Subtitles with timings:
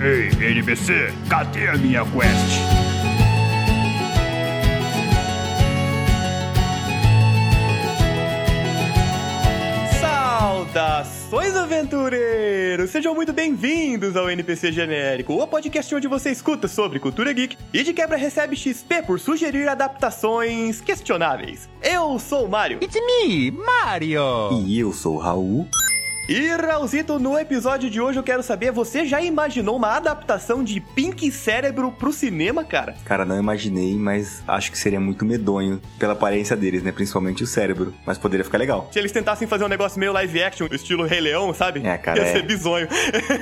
[0.00, 2.88] Ei, NPC, cadê a minha quest?
[10.00, 12.90] Saudações, aventureiros!
[12.90, 17.82] Sejam muito bem-vindos ao NPC Genérico, o podcast onde você escuta sobre cultura geek e
[17.82, 21.68] de quebra recebe XP por sugerir adaptações questionáveis.
[21.82, 22.78] Eu sou o Mario.
[22.80, 24.62] It's me, Mario!
[24.64, 25.68] E eu sou o Raul.
[26.28, 30.78] E Raulzito, no episódio de hoje eu quero saber, você já imaginou uma adaptação de
[30.78, 32.94] Pink Cérebro pro cinema, cara?
[33.06, 36.92] Cara, não imaginei, mas acho que seria muito medonho pela aparência deles, né?
[36.92, 37.94] Principalmente o cérebro.
[38.04, 38.90] Mas poderia ficar legal.
[38.92, 41.80] Se eles tentassem fazer um negócio meio live action, estilo Rei Leão, sabe?
[41.82, 42.32] É, cara, Ia é.
[42.32, 42.88] ser bizonho.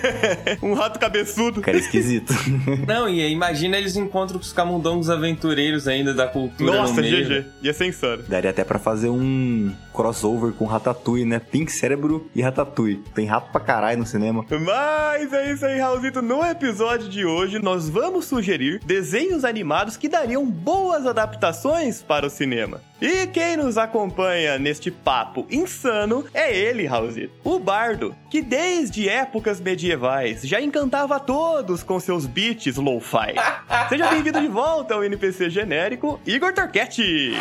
[0.62, 1.62] um rato cabeçudo.
[1.62, 2.32] Cara, esquisito.
[2.86, 7.26] Não, e imagina eles encontram com os camundongos aventureiros ainda da cultura Nossa, no meio.
[7.26, 7.46] GG.
[7.62, 8.22] Ia ser insano.
[8.28, 11.40] Daria até pra fazer um crossover com Ratatouille, né?
[11.40, 13.02] Pink Cérebro e Ratatouille.
[13.14, 14.44] Tem rato pra caralho no cinema.
[14.50, 16.20] Mas é isso aí, Raulzito.
[16.20, 22.30] No episódio de hoje, nós vamos sugerir desenhos animados que dariam boas adaptações para o
[22.30, 22.80] cinema.
[23.00, 27.32] E quem nos acompanha neste papo insano é ele, Raulzito.
[27.44, 33.34] O Bardo, que desde épocas medievais já encantava a todos com seus beats lo-fi.
[33.88, 37.34] Seja bem-vindo de volta ao NPC genérico, Igor Torquetti.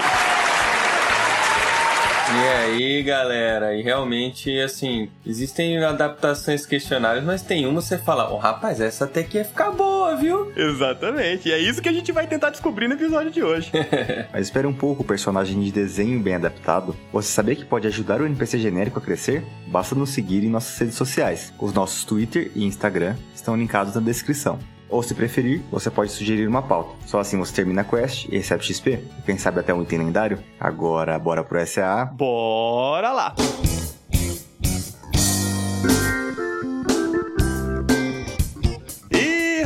[2.28, 8.32] E aí, galera, e realmente, assim, existem adaptações questionáveis, mas tem uma que você fala,
[8.32, 10.52] ô rapaz, essa até que ia ficar boa, viu?
[10.56, 13.72] Exatamente, e é isso que a gente vai tentar descobrir no episódio de hoje.
[14.34, 16.96] Mas espere um pouco, o personagem de desenho bem adaptado.
[17.14, 19.44] Você sabia que pode ajudar o NPC genérico a crescer?
[19.68, 21.54] Basta nos seguir em nossas redes sociais.
[21.60, 24.58] Os nossos Twitter e Instagram estão linkados na descrição.
[24.90, 26.92] Ou se preferir, você pode sugerir uma pauta.
[27.06, 29.00] Só assim você termina a quest e recebe XP.
[29.26, 30.40] Quem sabe até um item lendário?
[30.60, 32.06] Agora, bora pro SA.
[32.06, 33.36] Bora lá!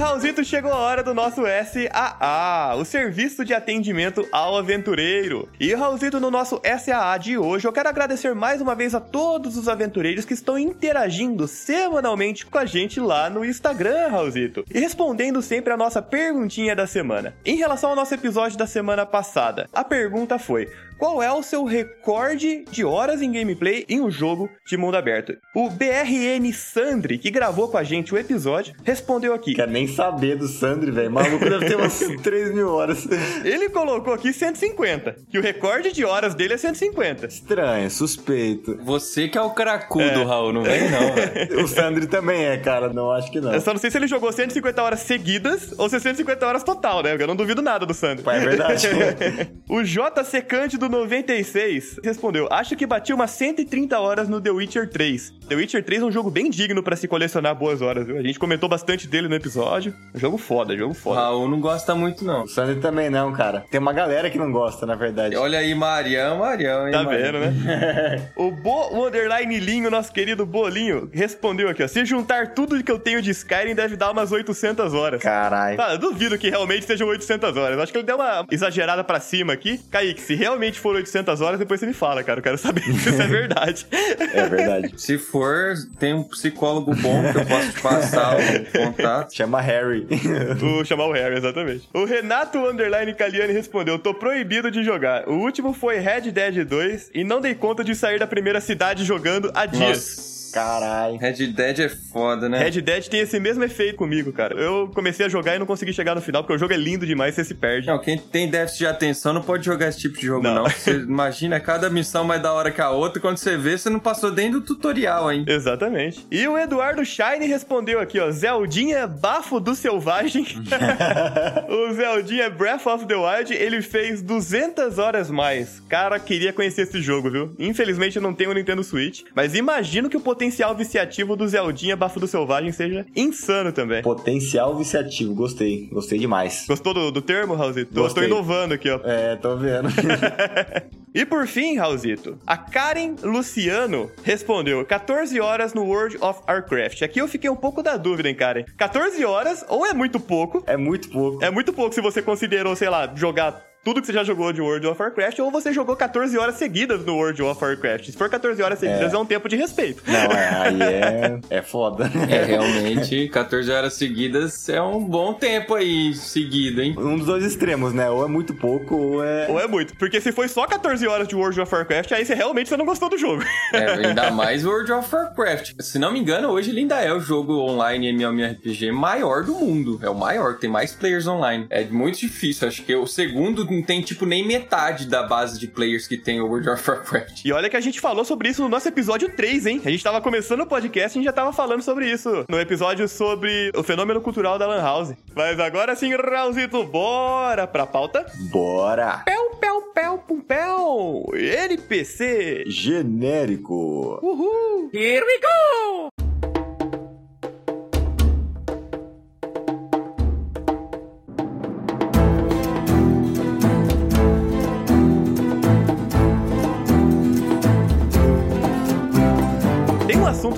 [0.10, 5.48] Raulzito, chegou a hora do nosso SAA, o Serviço de Atendimento ao Aventureiro.
[5.60, 9.56] E Raulzito, no nosso SAA de hoje, eu quero agradecer mais uma vez a todos
[9.56, 14.66] os aventureiros que estão interagindo semanalmente com a gente lá no Instagram, Raulzito.
[14.74, 17.36] E respondendo sempre a nossa perguntinha da semana.
[17.46, 20.68] Em relação ao nosso episódio da semana passada, a pergunta foi:
[21.00, 25.34] qual é o seu recorde de horas em gameplay em um jogo de mundo aberto?
[25.56, 29.54] O BRN Sandri, que gravou com a gente o episódio, respondeu aqui.
[29.54, 31.10] Quero nem saber do Sandri, velho.
[31.10, 33.08] Maluco deve ter umas 3 mil horas.
[33.46, 37.28] Ele colocou aqui 150, que o recorde de horas dele é 150.
[37.28, 38.78] Estranho, suspeito.
[38.84, 41.60] Você que é o cracudo, Raul, não vem não, velho.
[41.64, 42.92] O Sandri também é, cara.
[42.92, 43.54] Não acho que não.
[43.54, 46.64] Eu só não sei se ele jogou 150 horas seguidas ou se é 150 horas
[46.64, 47.16] total, né?
[47.18, 48.28] Eu não duvido nada do Sandri.
[48.28, 48.88] É verdade.
[49.70, 55.34] o JC Cândido 96 respondeu: Acho que bati umas 130 horas no The Witcher 3.
[55.48, 58.18] The Witcher 3 é um jogo bem digno pra se colecionar boas horas, viu?
[58.18, 59.94] A gente comentou bastante dele no episódio.
[60.14, 61.20] Jogo foda, jogo foda.
[61.22, 62.44] Raul não gosta muito, não.
[62.44, 63.66] O Sandri também não, cara.
[63.72, 65.36] Tem uma galera que não gosta, na verdade.
[65.36, 67.32] Olha aí, Marião, Marião, hein, Tá Marião.
[67.34, 68.30] vendo, né?
[68.38, 71.88] o Bo o Underline Linho, nosso querido Bolinho, respondeu aqui, ó.
[71.88, 75.22] Se juntar tudo que eu tenho de Skyrim, deve dar umas 800 horas.
[75.22, 75.78] Caralho.
[75.78, 77.80] Tá, eu duvido que realmente sejam 800 horas.
[77.80, 79.80] Acho que ele deu uma exagerada pra cima aqui.
[79.92, 82.40] Kaique, se realmente for 800 horas, depois você me fala, cara.
[82.40, 83.88] Eu quero saber se isso é verdade.
[83.92, 84.94] É verdade.
[84.98, 89.34] Se for, tem um psicólogo bom que eu posso te passar o contato.
[89.34, 90.08] Chama Harry.
[90.58, 91.88] Vou chamar o Harry, exatamente.
[91.94, 95.28] O Renato Underline Caliani respondeu: Tô proibido de jogar.
[95.28, 99.04] O último foi Red Dead 2 e não dei conta de sair da primeira cidade
[99.04, 99.80] jogando há dias.
[99.90, 100.39] Nossa.
[100.52, 101.18] Caralho.
[101.18, 102.60] Red Dead é foda, né?
[102.60, 104.56] Red Dead tem esse mesmo efeito comigo, cara.
[104.60, 107.06] Eu comecei a jogar e não consegui chegar no final, porque o jogo é lindo
[107.06, 107.88] demais, você se perde.
[107.88, 110.56] Não, quem tem déficit de atenção não pode jogar esse tipo de jogo, Não.
[110.56, 110.70] não.
[110.70, 113.90] Você imagina cada missão mais da hora que a outra, e quando você vê, você
[113.90, 115.44] não passou nem do tutorial, hein?
[115.48, 116.26] Exatamente.
[116.32, 118.30] E o Eduardo Shine respondeu aqui, ó.
[118.32, 120.46] Zeldinha Bafo do Selvagem.
[121.70, 125.82] o Zeldinha Breath of the Wild, ele fez 200 horas mais.
[125.90, 127.56] Cara, queria conhecer esse jogo, viu?
[127.60, 130.39] Infelizmente eu não tenho o Nintendo Switch, mas imagino que o potencial
[130.76, 134.02] viciativo do Zeldinha Bafo do Selvagem seja insano também.
[134.02, 135.34] Potencial viciativo.
[135.34, 135.88] Gostei.
[135.92, 136.66] Gostei demais.
[136.68, 137.94] Gostou do, do termo, Raulzito?
[137.94, 139.00] Tô, tô inovando aqui, ó.
[139.04, 139.90] É, tô vendo.
[141.14, 147.02] E por fim, Raulzito, a Karen Luciano respondeu 14 horas no World of Warcraft.
[147.02, 148.64] Aqui eu fiquei um pouco da dúvida, hein, Karen?
[148.78, 150.64] 14 horas ou é muito pouco?
[150.68, 151.44] é muito pouco.
[151.44, 154.62] É muito pouco se você considerou, sei lá, jogar tudo que você já jogou de
[154.62, 158.06] World of Warcraft, ou você jogou 14 horas seguidas no World of Warcraft.
[158.06, 160.04] Se for 14 horas seguidas, é, é um tempo de respeito.
[160.06, 162.12] Não, é, aí é, é foda.
[162.30, 166.96] É, realmente, 14 horas seguidas é um bom tempo aí seguido, hein?
[166.98, 168.10] Um dos dois extremos, né?
[168.10, 169.48] Ou é muito pouco, ou é...
[169.50, 169.96] Ou é muito.
[169.96, 172.86] Porque se foi só 14 horas de World of Warcraft, aí você realmente você não
[172.86, 173.44] gostou do jogo.
[173.74, 175.74] É, ainda mais World of Warcraft.
[175.80, 180.00] Se não me engano, hoje ele ainda é o jogo online MMORPG maior do mundo.
[180.04, 181.66] É o maior, tem mais players online.
[181.70, 182.68] É muito difícil.
[182.68, 186.42] Acho que o segundo não tem, tipo, nem metade da base de players que tem
[186.42, 187.46] o World of Warcraft.
[187.46, 189.82] E olha que a gente falou sobre isso no nosso episódio 3, hein?
[189.86, 192.46] A gente tava começando o podcast e a gente já tava falando sobre isso.
[192.50, 195.14] No episódio sobre o fenômeno cultural da Lan House.
[195.36, 198.26] Mas agora sim, Raulzito, bora pra pauta?
[198.52, 199.24] Bora!
[199.26, 201.26] Pel, pel, pel, pum, pel!
[201.34, 202.64] NPC!
[202.68, 204.20] Genérico!
[204.22, 204.90] Uhul!
[204.94, 206.19] Here we go!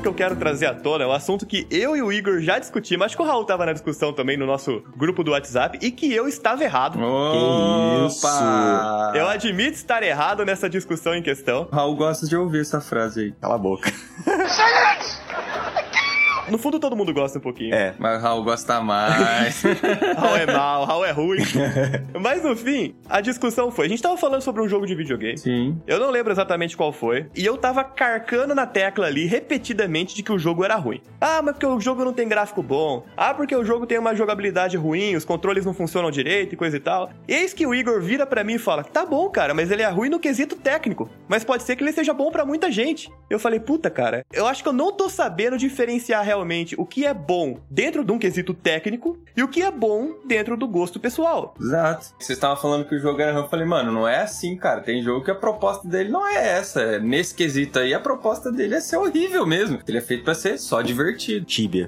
[0.01, 2.39] Assunto que eu quero trazer à tona é um assunto que eu e o Igor
[2.42, 3.06] já discutimos.
[3.06, 6.12] Acho que o Raul tava na discussão também no nosso grupo do WhatsApp e que
[6.12, 7.00] eu estava errado.
[7.00, 8.07] Opa!
[8.07, 8.27] isso?
[9.15, 11.68] Eu admito estar errado nessa discussão em questão.
[11.71, 13.31] Raul gosta de ouvir essa frase aí.
[13.39, 13.92] Cala a boca.
[16.51, 17.74] No fundo, todo mundo gosta um pouquinho.
[17.74, 17.95] É.
[17.98, 19.63] Mas o Raul gosta mais.
[20.18, 21.39] Raul é mal, Raul é ruim.
[22.19, 25.38] Mas no fim, a discussão foi: a gente tava falando sobre um jogo de videogame.
[25.38, 25.81] Sim.
[25.88, 27.27] Eu não lembro exatamente qual foi.
[27.33, 31.01] E eu tava carcando na tecla ali repetidamente de que o jogo era ruim.
[31.21, 33.06] Ah, mas porque o jogo não tem gráfico bom.
[33.15, 36.75] Ah, porque o jogo tem uma jogabilidade ruim, os controles não funcionam direito e coisa
[36.75, 37.12] e tal.
[37.30, 39.89] Eis que o Igor vira para mim e fala: tá bom, cara, mas ele é
[39.89, 41.09] ruim no quesito técnico.
[41.30, 43.09] Mas pode ser que ele seja bom para muita gente.
[43.30, 46.85] Eu falei: puta, cara, eu acho que eu não tô sabendo diferenciar realmente realmente o
[46.85, 50.67] que é bom dentro de um quesito técnico e o que é bom dentro do
[50.67, 51.53] gosto pessoal.
[51.59, 52.07] Exato.
[52.19, 54.81] Vocês estavam falando que o jogo era ruim, eu falei, mano, não é assim, cara.
[54.81, 56.99] Tem jogo que a proposta dele não é essa.
[56.99, 59.79] Nesse quesito aí, a proposta dele é ser horrível mesmo.
[59.88, 61.45] Ele é feito para ser só divertido.
[61.45, 61.88] Tibia.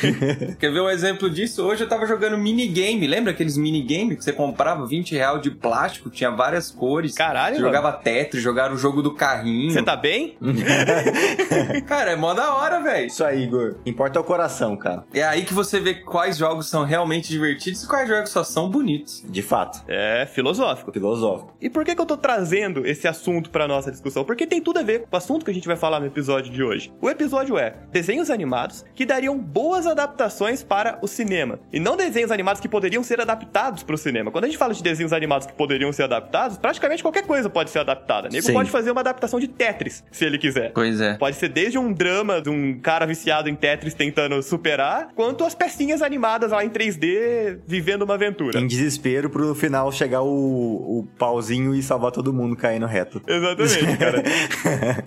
[0.58, 1.64] Quer ver um exemplo disso?
[1.64, 3.06] Hoje eu tava jogando minigame.
[3.06, 7.14] Lembra aqueles minigame que você comprava 20 real de plástico, tinha várias cores.
[7.14, 9.72] Caralho, Você jogava Tetris, jogava o jogo do carrinho.
[9.72, 10.36] Você tá bem?
[11.86, 13.06] Cara, é mó da hora, velho.
[13.06, 13.76] Isso aí, Igor.
[13.90, 15.04] Importa é o coração, cara.
[15.12, 18.70] É aí que você vê quais jogos são realmente divertidos e quais jogos só são
[18.70, 19.24] bonitos.
[19.28, 19.82] De fato.
[19.88, 20.92] É filosófico.
[20.92, 21.54] Filosófico.
[21.60, 24.24] E por que, que eu tô trazendo esse assunto pra nossa discussão?
[24.24, 26.52] Porque tem tudo a ver com o assunto que a gente vai falar no episódio
[26.52, 26.92] de hoje.
[27.00, 31.58] O episódio é desenhos animados que dariam boas adaptações para o cinema.
[31.72, 34.30] E não desenhos animados que poderiam ser adaptados para o cinema.
[34.30, 37.70] Quando a gente fala de desenhos animados que poderiam ser adaptados, praticamente qualquer coisa pode
[37.70, 38.28] ser adaptada.
[38.28, 38.52] Nego Sim.
[38.52, 40.72] pode fazer uma adaptação de Tetris, se ele quiser.
[40.72, 41.14] Pois é.
[41.14, 45.54] Pode ser desde um drama de um cara viciado em Tetris tentando superar, quanto as
[45.54, 48.58] pecinhas animadas lá em 3D vivendo uma aventura.
[48.58, 53.22] Em desespero pro final chegar o, o pauzinho e salvar todo mundo caindo reto.
[53.26, 54.22] Exatamente, cara.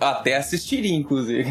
[0.00, 1.44] Até assistiria, inclusive.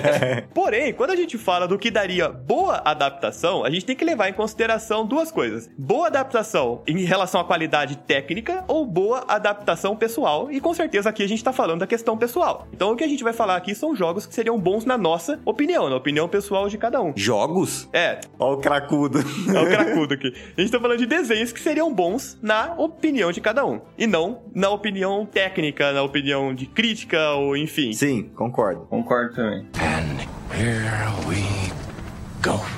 [0.54, 4.28] Porém, quando a gente fala do que daria boa adaptação, a gente tem que levar
[4.28, 10.50] em consideração duas coisas: boa adaptação em relação à qualidade técnica ou boa adaptação pessoal.
[10.50, 12.68] E com certeza aqui a gente tá falando da questão pessoal.
[12.72, 15.40] Então o que a gente vai falar aqui são jogos que seriam bons na nossa
[15.44, 17.12] opinião, na opinião pessoal de cada um.
[17.16, 17.88] Jogos?
[17.92, 19.18] É, Ó o cracudo.
[19.54, 20.32] é o cracudo aqui.
[20.56, 23.80] A gente tá falando de desenhos que seriam bons na opinião de cada um.
[23.96, 27.92] E não na opinião técnica, na opinião de crítica ou enfim.
[27.92, 28.82] Sim, concordo.
[28.86, 29.66] Concordo também.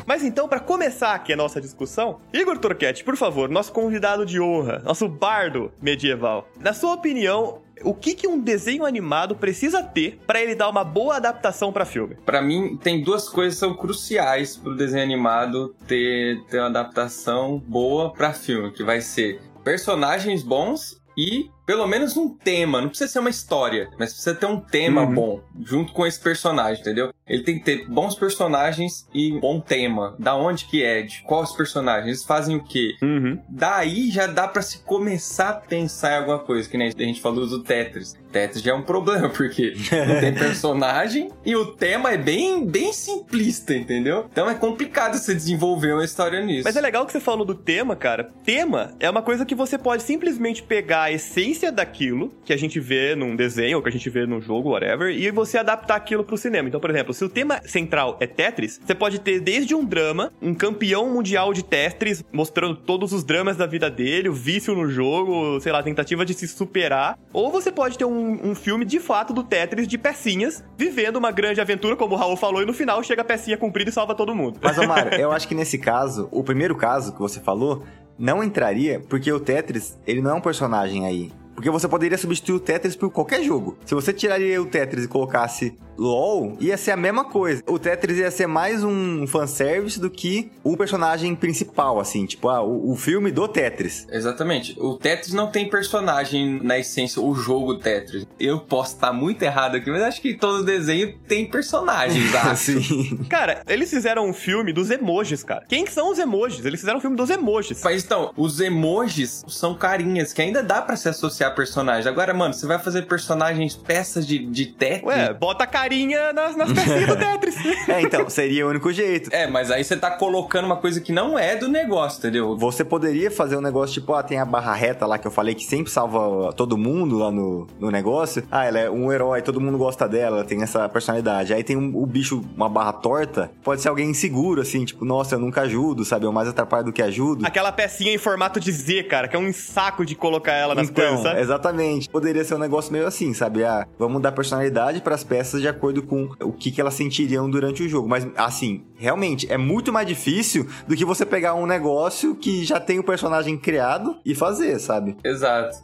[0.07, 4.41] Mas então, pra começar aqui a nossa discussão, Igor Torquete, por favor, nosso convidado de
[4.41, 6.49] honra, nosso bardo medieval.
[6.61, 10.85] Na sua opinião, o que, que um desenho animado precisa ter pra ele dar uma
[10.85, 12.17] boa adaptação pra filme?
[12.25, 17.59] Pra mim, tem duas coisas que são cruciais pro desenho animado ter, ter uma adaptação
[17.67, 23.11] boa pra filme, que vai ser personagens bons e pelo menos um tema, não precisa
[23.11, 25.15] ser uma história, mas precisa ter um tema Uhum.
[25.15, 27.15] bom junto com esse personagem, entendeu?
[27.27, 30.15] Ele tem que ter bons personagens e um bom tema.
[30.19, 31.01] Da onde que é?
[31.01, 32.07] De quais personagens?
[32.09, 32.95] Eles fazem o quê?
[33.01, 33.39] Uhum.
[33.49, 37.23] Daí já dá pra se começar a pensar em alguma coisa, que nem a gente
[37.23, 38.15] falou do Tetris.
[38.31, 39.73] Tetris já é um problema, porque
[40.07, 44.27] não tem personagem e o tema é bem, bem simplista, entendeu?
[44.31, 46.65] Então é complicado você desenvolver uma história nisso.
[46.65, 48.31] Mas é legal que você falou do tema, cara.
[48.45, 52.81] Tema é uma coisa que você pode simplesmente pegar a essência daquilo que a gente
[52.81, 56.25] vê num desenho, ou que a gente vê num jogo, whatever, e você adaptar aquilo
[56.25, 56.69] pro cinema.
[56.69, 60.33] Então, por exemplo, se o tema central é Tetris, você pode ter desde um drama,
[60.41, 64.89] um campeão mundial de Tetris, mostrando todos os dramas da vida dele, o vício no
[64.89, 67.19] jogo, sei lá, tentativa de se superar.
[67.33, 71.31] Ou você pode ter um, um filme de fato do Tetris de pecinhas, vivendo uma
[71.31, 74.15] grande aventura, como o Raul falou, e no final chega a pecinha comprida e salva
[74.15, 74.59] todo mundo.
[74.63, 77.85] Mas, Omar, eu acho que nesse caso, o primeiro caso que você falou,
[78.19, 81.33] não entraria porque o Tetris, ele não é um personagem aí.
[81.63, 83.79] Porque você poderia substituir o Tetris por qualquer jogo.
[83.87, 87.63] Se você tiraria o Tetris e colocasse LOL, ia ser a mesma coisa.
[87.69, 92.27] O Tetris ia ser mais um fanservice do que o personagem principal, assim.
[92.27, 94.09] Tipo, ah, o, o filme do Tetris.
[94.11, 94.75] Exatamente.
[94.81, 98.27] O Tetris não tem personagem na essência, o jogo Tetris.
[98.41, 102.49] Eu posso estar muito errado aqui, mas acho que todo desenho tem personagens, acho.
[102.49, 103.19] Assim.
[103.29, 105.65] Cara, eles fizeram um filme dos emojis, cara.
[105.69, 106.65] Quem que são os emojis?
[106.65, 107.81] Eles fizeram um filme dos emojis.
[107.85, 112.07] Mas então, os emojis são carinhas que ainda dá pra se associar a personagens.
[112.07, 115.05] Agora, mano, você vai fazer personagens, peças de, de Tetris.
[115.05, 117.53] Ué, bota carinha nas, nas pecinhas do Tetris.
[117.89, 119.29] É, então, seria o único jeito.
[119.33, 122.57] É, mas aí você tá colocando uma coisa que não é do negócio, entendeu?
[122.57, 125.55] Você poderia fazer um negócio tipo, ah, tem a barra reta lá que eu falei
[125.55, 128.45] que sempre salva todo mundo lá no, no negócio.
[128.51, 131.53] Ah, ela é um herói, todo mundo gosta dela, ela tem essa personalidade.
[131.53, 135.35] Aí tem um, o bicho, uma barra torta, pode ser alguém inseguro, assim, tipo, nossa,
[135.35, 136.25] eu nunca ajudo, sabe?
[136.25, 137.45] Eu mais atrapalho do que ajudo.
[137.45, 140.89] Aquela pecinha em formato de Z, cara, que é um saco de colocar ela nas
[140.89, 142.09] então, coisas, exatamente.
[142.09, 143.65] Poderia ser um negócio meio assim, sabe?
[143.65, 147.49] Ah, vamos dar personalidade para as peças de acordo com o que, que elas sentiriam
[147.49, 148.09] durante o jogo.
[148.09, 152.81] Mas, assim, realmente, é muito mais difícil do que você pegar um negócio que já
[152.81, 155.17] tem o personagem criado e fazer, sabe?
[155.25, 155.77] Exato.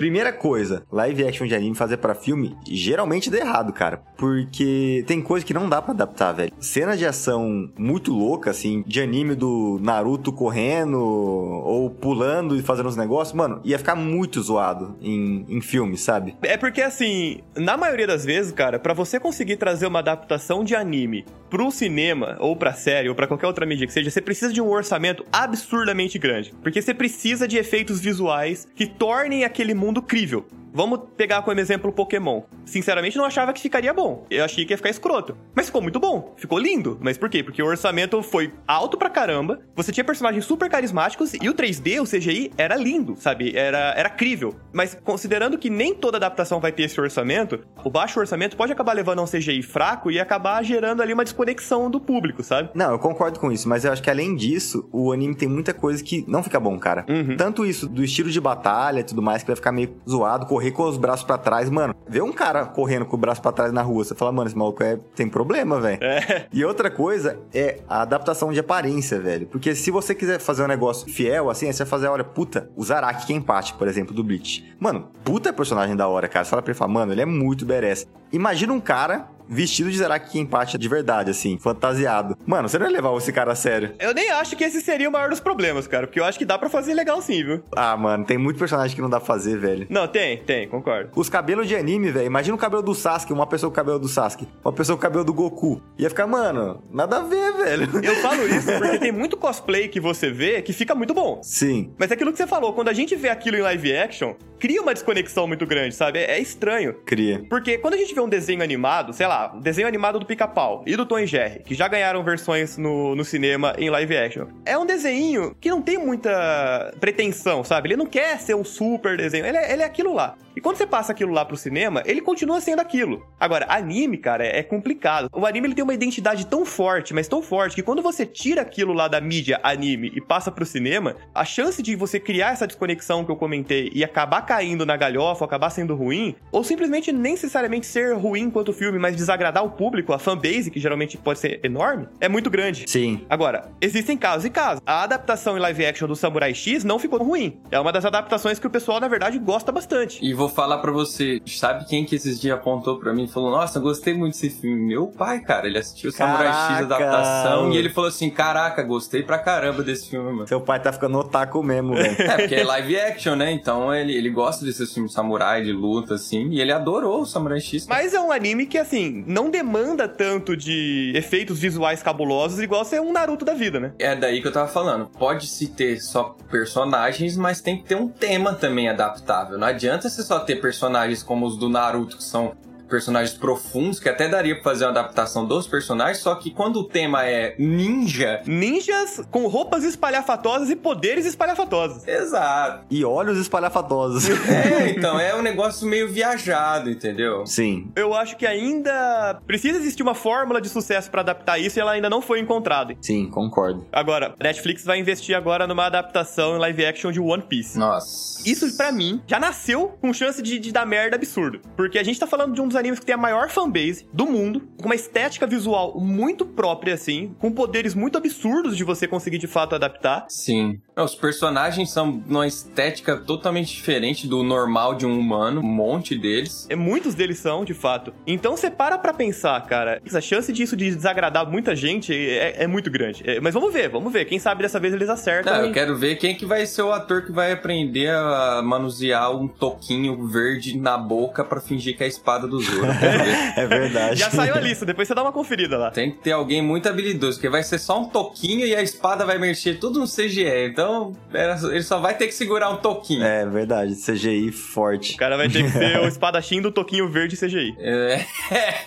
[0.00, 4.02] Primeira coisa, live action de anime fazer pra filme geralmente dá errado, cara.
[4.16, 6.50] Porque tem coisa que não dá pra adaptar, velho.
[6.58, 12.88] Cena de ação muito louca, assim, de anime do Naruto correndo ou pulando e fazendo
[12.88, 16.34] os negócios, mano, ia ficar muito zoado em, em filme, sabe?
[16.40, 20.74] É porque, assim, na maioria das vezes, cara, pra você conseguir trazer uma adaptação de
[20.74, 24.52] anime pro cinema, ou pra série, ou pra qualquer outra mídia que seja, você precisa
[24.52, 26.54] de um orçamento absurdamente grande.
[26.62, 30.46] Porque você precisa de efeitos visuais que tornem aquele mundo crível.
[30.72, 32.42] Vamos pegar como exemplo o Pokémon.
[32.64, 34.24] Sinceramente, não achava que ficaria bom.
[34.30, 35.36] Eu achei que ia ficar escroto.
[35.54, 36.34] Mas ficou muito bom.
[36.36, 36.98] Ficou lindo.
[37.00, 37.42] Mas por quê?
[37.42, 39.60] Porque o orçamento foi alto pra caramba.
[39.74, 43.56] Você tinha personagens super carismáticos e o 3D, o CGI, era lindo, sabe?
[43.56, 44.54] Era, era crível.
[44.72, 48.92] Mas considerando que nem toda adaptação vai ter esse orçamento, o baixo orçamento pode acabar
[48.92, 52.70] levando a um CGI fraco e acabar gerando ali uma desconexão do público, sabe?
[52.74, 55.74] Não, eu concordo com isso, mas eu acho que além disso, o anime tem muita
[55.74, 57.04] coisa que não fica bom, cara.
[57.08, 57.36] Uhum.
[57.36, 60.72] Tanto isso do estilo de batalha e tudo mais, que vai ficar meio zoado, correr
[60.72, 61.94] com os braços pra trás, mano.
[62.06, 64.56] Vê um cara correndo com o braço pra trás na rua, você fala, mano, esse
[64.56, 65.98] maluco é, tem problema, velho.
[66.02, 66.46] É.
[66.52, 69.46] E outra coisa é a adaptação de aparência, velho.
[69.46, 72.70] Porque se você quiser fazer um negócio fiel, assim, aí você vai fazer, olha, puta,
[72.76, 74.74] o Zaraki Kenpachi, por exemplo, do Bleach.
[74.78, 76.44] Mano, puta personagem da hora, cara.
[76.44, 78.06] Você fala pra ele, fala, mano, ele é muito badass.
[78.30, 82.36] Imagina um cara vestido de Zaraki Kenpachi de verdade, assim, fantasiado.
[82.46, 83.92] Mano, você não ia levar esse cara a sério.
[83.98, 86.06] Eu nem acho que esse seria o maior dos problemas, cara.
[86.06, 87.62] Porque eu acho que dá pra fazer legal sim, viu?
[87.74, 89.86] Ah, mano, tem muito personagem que não dá pra fazer, velho.
[89.90, 91.10] Não, tem, tem, concordo.
[91.16, 92.26] Os cabelos de anime, velho.
[92.26, 95.00] Imagina o cabelo do Sasuke, uma pessoa com o cabelo do Sasuke, uma pessoa com
[95.00, 95.82] o cabelo do Goku.
[95.98, 97.88] Ia ficar, mano, nada a ver, velho.
[98.04, 101.40] Eu falo isso porque tem muito cosplay que você vê que fica muito bom.
[101.42, 101.92] Sim.
[101.98, 104.80] Mas é aquilo que você falou, quando a gente vê aquilo em live action, cria
[104.80, 106.18] uma desconexão muito grande, sabe?
[106.18, 106.94] É, é estranho.
[107.04, 107.42] Cria.
[107.48, 110.96] Porque quando a gente vê um desenho animado, sei lá, desenho animado do Pica-Pau e
[110.96, 114.76] do Tom e Jerry, que já ganharam versões no, no cinema em live action, é
[114.76, 117.88] um desenho que não tem muita pretensão, sabe?
[117.88, 120.36] Ele não quer ser um super desenho, ele é, ele é aquilo lá.
[120.54, 123.26] E quando você passa aquilo lá pro cinema, ele continua sendo aquilo.
[123.38, 125.28] Agora, anime, cara, é, complicado.
[125.32, 128.62] O anime ele tem uma identidade tão forte, mas tão forte, que quando você tira
[128.62, 132.66] aquilo lá da mídia anime e passa pro cinema, a chance de você criar essa
[132.66, 137.12] desconexão que eu comentei e acabar caindo na galhofa, ou acabar sendo ruim, ou simplesmente
[137.12, 141.38] nem necessariamente ser ruim enquanto filme, mas desagradar o público, a fanbase, que geralmente pode
[141.38, 142.84] ser enorme, é muito grande.
[142.86, 143.24] Sim.
[143.30, 144.82] Agora, existem casos e casos.
[144.84, 147.58] A adaptação em live action do Samurai X não ficou ruim.
[147.70, 150.24] É uma das adaptações que o pessoal, na verdade, gosta bastante.
[150.24, 153.50] E vou falar pra você, sabe quem que esses dias apontou pra mim e falou:
[153.50, 154.80] Nossa, gostei muito desse filme?
[154.80, 156.94] Meu pai, cara, ele assistiu o Samurai X Caraca!
[156.94, 160.48] adaptação e ele falou assim: Caraca, gostei pra caramba desse filme, mano.
[160.48, 162.16] Seu pai tá ficando otaku mesmo, velho.
[162.20, 163.50] É, porque é live action, né?
[163.52, 167.60] Então ele, ele gosta desses filmes samurai, de luta, assim, e ele adorou o Samurai
[167.60, 167.86] X.
[167.86, 173.00] Mas é um anime que, assim, não demanda tanto de efeitos visuais cabulosos igual ser
[173.00, 173.92] um Naruto da vida, né?
[173.98, 175.06] É daí que eu tava falando.
[175.18, 179.58] Pode-se ter só personagens, mas tem que ter um tema também adaptável.
[179.58, 182.52] Não adianta você só ter personagens como os do Naruto, que são
[182.90, 186.84] personagens profundos, que até daria pra fazer uma adaptação dos personagens, só que quando o
[186.84, 188.42] tema é ninja.
[188.46, 192.06] Ninjas com roupas espalhafatosas e poderes espalhafatosos.
[192.06, 192.84] Exato.
[192.90, 194.28] E olhos espalhafatosos.
[194.50, 197.46] É, então é um negócio meio viajado, entendeu?
[197.46, 197.90] Sim.
[197.94, 201.92] Eu acho que ainda precisa existir uma fórmula de sucesso pra adaptar isso e ela
[201.92, 202.96] ainda não foi encontrada.
[203.00, 203.86] Sim, concordo.
[203.92, 207.78] Agora, Netflix vai investir agora numa adaptação em live action de One Piece.
[207.78, 208.42] Nossa.
[208.48, 211.60] Isso, pra mim, já nasceu com chance de, de dar merda absurdo.
[211.76, 214.26] Porque a gente tá falando de um dos animes que tem a maior fanbase do
[214.26, 219.38] mundo, com uma estética visual muito própria, assim, com poderes muito absurdos de você conseguir
[219.38, 220.26] de fato adaptar.
[220.28, 220.80] Sim.
[221.02, 226.66] Os personagens são numa estética totalmente diferente do normal de um humano, um monte deles.
[226.70, 228.12] É, muitos deles são, de fato.
[228.26, 232.66] Então você para pra pensar, cara, a chance disso de desagradar muita gente é, é
[232.66, 233.22] muito grande.
[233.28, 234.24] É, mas vamos ver, vamos ver.
[234.24, 235.52] Quem sabe dessa vez eles acertam.
[235.52, 238.60] Não, e- eu quero ver quem que vai ser o ator que vai aprender a
[238.62, 242.80] manusear um toquinho verde na boca pra fingir que é a espada do Zoro.
[243.56, 244.16] É verdade.
[244.18, 245.90] Já saiu a lista, depois você dá uma conferida lá.
[245.90, 249.24] Tem que ter alguém muito habilidoso, porque vai ser só um toquinho e a espada
[249.24, 250.44] vai mexer tudo no CGE.
[250.66, 250.89] Então,
[251.32, 253.22] era- ele só vai ter que segurar um toquinho.
[253.24, 255.14] É verdade, CGI forte.
[255.14, 257.74] O cara vai ter que ser o espadachim do Toquinho Verde CGI.
[257.78, 258.24] É,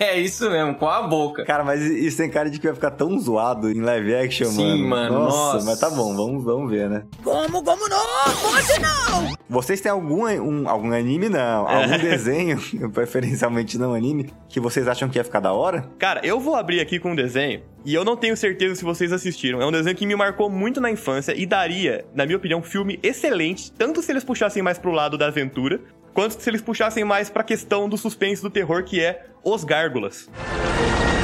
[0.00, 1.44] é isso mesmo, com a boca.
[1.44, 4.84] Cara, mas isso tem cara de que vai ficar tão zoado em live action, Sim,
[4.84, 5.18] mano.
[5.18, 5.64] mano, nossa.
[5.64, 7.02] mas tá bom, vamos, vamos ver, né?
[7.22, 8.04] Como, como não?
[8.42, 9.34] Pode não!
[9.48, 11.68] Vocês têm algum, um- algum anime, não?
[11.68, 11.84] É.
[11.84, 12.58] Algum desenho,
[12.92, 15.84] preferencialmente não anime, que vocês acham que ia ficar da hora?
[15.98, 19.12] Cara, eu vou abrir aqui com um desenho e eu não tenho certeza se vocês
[19.12, 19.60] assistiram.
[19.60, 22.62] É um desenho que me marcou muito na infância e daria, na minha opinião, um
[22.62, 25.80] filme excelente, tanto se eles puxassem mais pro lado da aventura,
[26.12, 30.30] quanto se eles puxassem mais pra questão do suspense do terror, que é Os Gárgulas.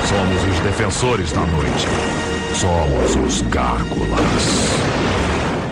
[0.08, 1.86] Somos os defensores da noite.
[2.54, 4.89] Somos os Gárgulas.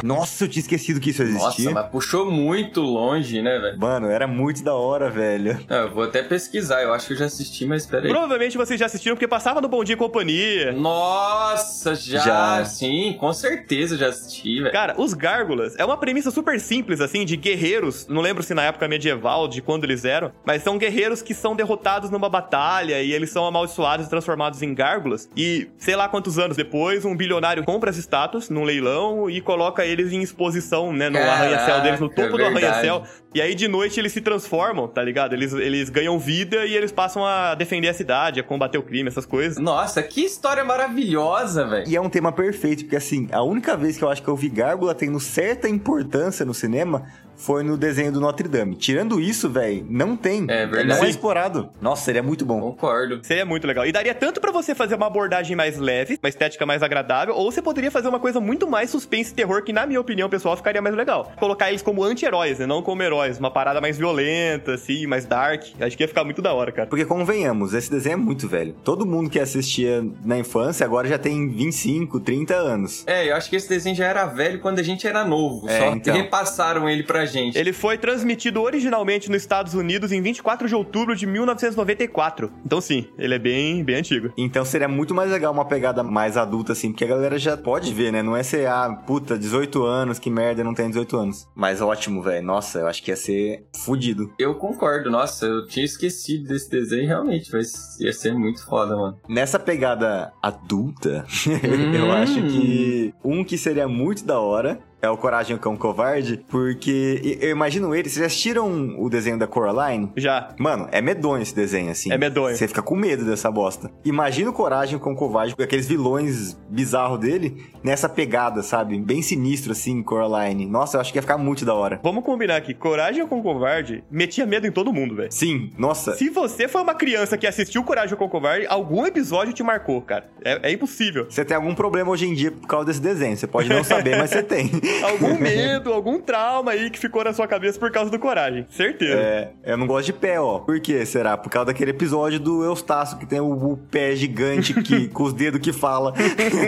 [0.02, 1.64] Nossa, eu tinha esquecido que isso existia.
[1.66, 3.78] Nossa, mas puxou muito longe, né, velho?
[3.78, 5.58] Mano, era muito da hora, velho.
[5.68, 8.08] Ah, Eu vou até pesquisar, eu acho que eu já assisti, mas peraí.
[8.10, 10.72] Provavelmente vocês já assistiram porque passava no Bom Dia e Companhia.
[10.72, 12.64] Nossa, já, Já.
[12.64, 14.72] sim, com certeza já assisti, velho.
[14.72, 18.06] Cara, os Gárgulas é uma premissa super simples, assim, de guerreiros.
[18.08, 21.54] Não lembro se na época medieval, de quando eles eram, mas são guerreiros que são
[21.56, 25.28] derrotados numa batalha e eles são amaldiçoados e transformados em gárgulas.
[25.36, 29.84] E sei lá quantos anos depois, um bilionário compra as estátuas num leilão e coloca
[29.88, 32.64] eles em exposição, né, no arranha-céu deles, no topo do verdade.
[32.64, 33.02] arranha-céu.
[33.34, 35.34] E aí de noite eles se transformam, tá ligado?
[35.34, 39.08] Eles, eles ganham vida e eles passam a defender a cidade, a combater o crime,
[39.08, 39.58] essas coisas.
[39.58, 41.88] Nossa, que história maravilhosa, velho.
[41.88, 44.36] E é um tema perfeito, porque assim, a única vez que eu acho que eu
[44.36, 47.06] vi Gárgula tendo certa importância no cinema
[47.38, 48.74] foi no desenho do Notre Dame.
[48.74, 50.44] Tirando isso, velho, não tem.
[50.48, 51.00] É verdade.
[51.00, 51.70] Não é explorado.
[51.80, 52.60] Nossa, seria muito bom.
[52.60, 53.20] Concordo.
[53.22, 53.86] Seria muito legal.
[53.86, 57.50] E daria tanto pra você fazer uma abordagem mais leve, uma estética mais agradável, ou
[57.50, 60.56] você poderia fazer uma coisa muito mais suspense e terror, que na minha opinião, pessoal,
[60.56, 61.32] ficaria mais legal.
[61.38, 62.66] Colocar eles como anti-heróis, né?
[62.66, 63.38] Não como heróis.
[63.38, 65.62] Uma parada mais violenta, assim, mais dark.
[65.80, 66.88] Acho que ia ficar muito da hora, cara.
[66.88, 68.74] Porque convenhamos, esse desenho é muito velho.
[68.82, 73.04] Todo mundo que assistia na infância agora já tem 25, 30 anos.
[73.06, 75.68] É, eu acho que esse desenho já era velho quando a gente era novo.
[75.68, 76.14] É, Só então.
[76.14, 77.56] repassaram ele pra gente.
[77.56, 82.50] Ele foi transmitido originalmente nos Estados Unidos em 24 de outubro de 1994.
[82.64, 84.32] Então, sim, ele é bem, bem antigo.
[84.36, 87.92] Então seria muito mais legal uma pegada mais adulta, assim, porque a galera já pode
[87.92, 88.22] ver, né?
[88.22, 91.46] Não é ser, ah, puta, 18 anos, que merda, não tem 18 anos.
[91.54, 92.44] Mas ótimo, velho.
[92.44, 94.32] Nossa, eu acho que ia ser fudido.
[94.38, 99.18] Eu concordo, nossa, eu tinha esquecido desse desenho, realmente, mas ia ser muito foda, mano.
[99.28, 101.94] Nessa pegada adulta, Hum.
[101.94, 106.44] eu acho que um que seria muito da hora é o Coragem o Cão Covarde,
[106.48, 108.08] porque eu imagino ele.
[108.08, 110.10] Vocês já assistiram o desenho da Coraline?
[110.16, 110.54] Já.
[110.58, 112.12] Mano, é medonho esse desenho, assim.
[112.12, 112.56] É medonho.
[112.56, 113.90] Você fica com medo dessa bosta.
[114.04, 118.98] Imagina o Coragem com o Covarde, com aqueles vilões bizarros dele, nessa pegada, sabe?
[118.98, 120.66] Bem sinistro, assim, Coraline.
[120.66, 122.00] Nossa, eu acho que ia ficar muito da hora.
[122.02, 122.74] Vamos combinar aqui.
[122.74, 125.30] Coragem com Covarde metia medo em todo mundo, velho.
[125.30, 126.14] Sim, nossa.
[126.16, 130.28] Se você foi uma criança que assistiu Coragem com Covarde, algum episódio te marcou, cara.
[130.44, 131.26] É, é impossível.
[131.28, 133.36] Você tem algum problema hoje em dia por causa desse desenho.
[133.36, 134.70] Você pode não saber, mas você tem.
[135.02, 138.66] Algum medo, algum trauma aí que ficou na sua cabeça por causa do Coragem.
[138.70, 139.18] Certeza.
[139.18, 140.58] É, eu não gosto de pé, ó.
[140.58, 141.36] Por que será?
[141.36, 145.32] Por causa daquele episódio do Eustácio, que tem o, o pé gigante que, com os
[145.32, 146.14] dedos que fala.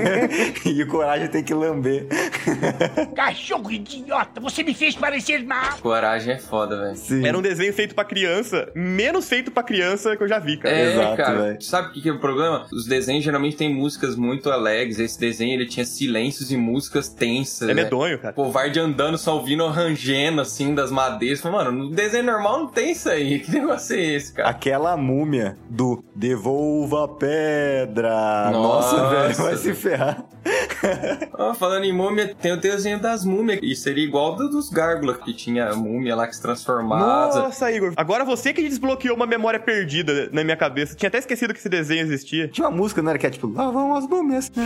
[0.65, 2.07] e o coragem tem que lamber.
[3.15, 5.79] Cachorro idiota, você me fez parecer mal.
[5.81, 6.97] Coragem é foda, velho.
[6.97, 7.27] Sim.
[7.27, 10.75] Era um desenho feito pra criança, menos feito pra criança que eu já vi, cara.
[10.75, 11.43] É, Exato, cara.
[11.43, 11.63] velho.
[11.63, 12.67] Sabe o que, que é o problema?
[12.73, 14.99] Os desenhos geralmente têm músicas muito alegres.
[14.99, 17.69] Esse desenho ele tinha silêncios e músicas tensas.
[17.69, 17.83] É né?
[18.11, 18.35] Medonho, cara.
[18.35, 21.43] Covarde andando, só ouvindo rangendo assim das madeiras.
[21.43, 23.41] Mano, no desenho normal não tem isso aí.
[23.51, 24.49] Que negócio é esse, cara?
[24.49, 28.51] Aquela múmia do Devolva a Pedra.
[28.53, 29.09] Nossa, Nossa.
[29.09, 30.25] velho, vai se ferrar.
[31.39, 33.61] Ó, falando em múmia, tem o desenho das múmias.
[33.63, 37.41] E seria igual do dos gárgulas, que tinha a múmia lá que se transformava.
[37.41, 37.93] Nossa, Igor.
[37.97, 40.95] Agora você que desbloqueou uma memória perdida na minha cabeça.
[40.95, 42.49] Tinha até esquecido que esse desenho existia.
[42.49, 43.19] Tinha uma música, não era?
[43.19, 44.51] Que é tipo, lá vão as múmias.
[44.51, 44.63] Com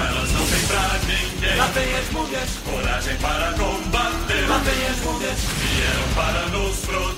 [0.00, 1.56] elas não tem pra ninguém.
[1.56, 2.50] Lá vem as múmias.
[2.64, 4.48] Coragem para combater.
[4.48, 5.38] Lá vem as múmias.
[5.38, 7.17] Vieram para nos proteger.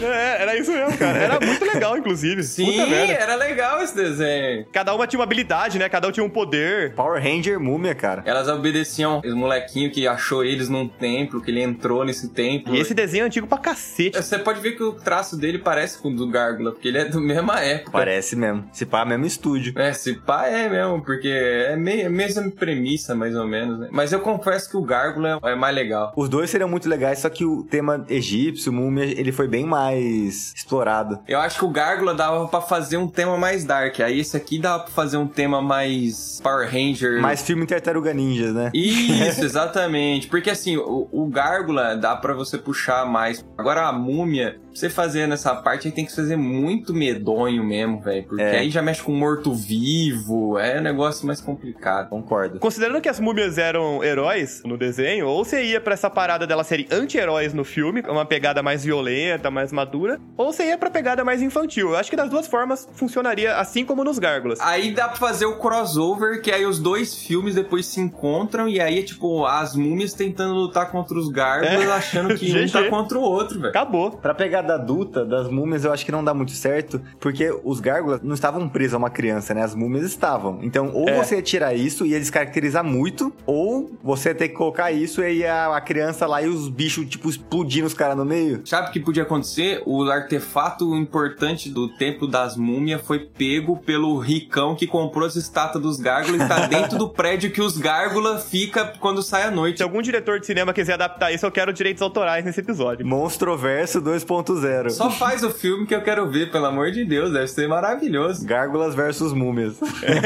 [0.00, 1.18] É, era isso mesmo, cara.
[1.18, 2.42] Era muito legal, inclusive.
[2.42, 3.12] Sim, Puta merda.
[3.12, 4.66] era legal esse desenho.
[4.72, 5.88] Cada uma tinha uma habilidade, né?
[5.88, 6.94] Cada um tinha um poder.
[6.94, 8.22] Power Ranger múmia, cara.
[8.26, 12.74] Elas obedeciam os molequinho que achou eles num templo, que ele entrou nesse templo.
[12.74, 14.16] E esse desenho é antigo pra cacete.
[14.16, 17.04] Você pode ver que o traço dele parece com o do Gárgula, porque ele é
[17.04, 17.90] do mesma época.
[17.90, 18.68] Parece mesmo.
[18.72, 19.72] Se pá, mesmo estúdio.
[19.76, 23.88] É, se pá é mesmo, porque é meio, a mesma premissa, mais ou menos, né?
[23.90, 26.12] Mas eu confesso que o Gárgula é mais legal.
[26.16, 29.85] Os dois seriam muito legais, só que o tema egípcio, múmia, ele foi bem mais
[29.94, 31.18] explorado.
[31.28, 34.58] Eu acho que o Gárgula dava pra fazer um tema mais dark, aí esse aqui
[34.58, 37.20] dava pra fazer um tema mais Power Ranger.
[37.20, 38.70] Mais filme Tartaruga Ninjas, né?
[38.74, 40.26] Isso, exatamente.
[40.28, 43.44] Porque assim, o, o Gárgula dá pra você puxar mais.
[43.56, 48.00] Agora a múmia, pra você fazer nessa parte aí tem que fazer muito medonho mesmo,
[48.00, 48.24] velho.
[48.24, 48.58] Porque É.
[48.58, 52.08] aí já mexe com morto-vivo, é um negócio mais complicado.
[52.08, 52.58] Concordo.
[52.58, 56.66] Considerando que as múmias eram heróis no desenho, ou você ia pra essa parada delas
[56.66, 61.22] serem anti-heróis no filme, uma pegada mais violenta, mais madura, ou você ia pra pegada
[61.24, 61.90] mais infantil.
[61.90, 64.58] Eu acho que das duas formas funcionaria assim como nos Gárgulas.
[64.60, 68.80] Aí dá pra fazer o crossover, que aí os dois filmes depois se encontram e
[68.80, 71.92] aí é tipo as múmias tentando lutar contra os gárgulas, É.
[71.92, 73.68] achando que um tá contra o outro, velho.
[73.70, 74.10] Acabou.
[74.12, 78.20] Pra pegada adulta das múmias, eu acho que não dá muito certo, porque os gárgulas
[78.22, 79.62] não estavam presos a uma criança, né?
[79.62, 80.58] As múmias estavam.
[80.62, 81.22] Então, ou É.
[81.22, 85.20] você ia tirar isso e ia descaracterizar muito, ou você ia ter que colocar isso
[85.20, 88.62] e aí a, a criança lá e os bichos, tipo, explodindo os caras no meio.
[88.64, 89.65] Sabe o que podia acontecer?
[89.84, 95.82] O artefato importante do Templo das Múmias foi pego pelo ricão que comprou as estátuas
[95.82, 99.78] dos gárgulas e tá dentro do prédio que os gárgulas fica quando sai à noite.
[99.78, 103.06] Se algum diretor de cinema quiser adaptar isso, eu quero direitos autorais nesse episódio.
[103.06, 104.90] Monstroverso 2.0.
[104.90, 108.44] Só faz o filme que eu quero ver, pelo amor de Deus, deve ser maravilhoso.
[108.46, 109.76] Gárgulas versus múmias.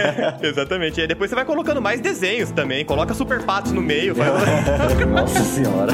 [0.42, 0.98] Exatamente.
[0.98, 2.84] E aí depois você vai colocando mais desenhos também.
[2.84, 4.14] Coloca super patos no meio.
[4.14, 4.28] Vai...
[5.06, 5.92] Nossa senhora.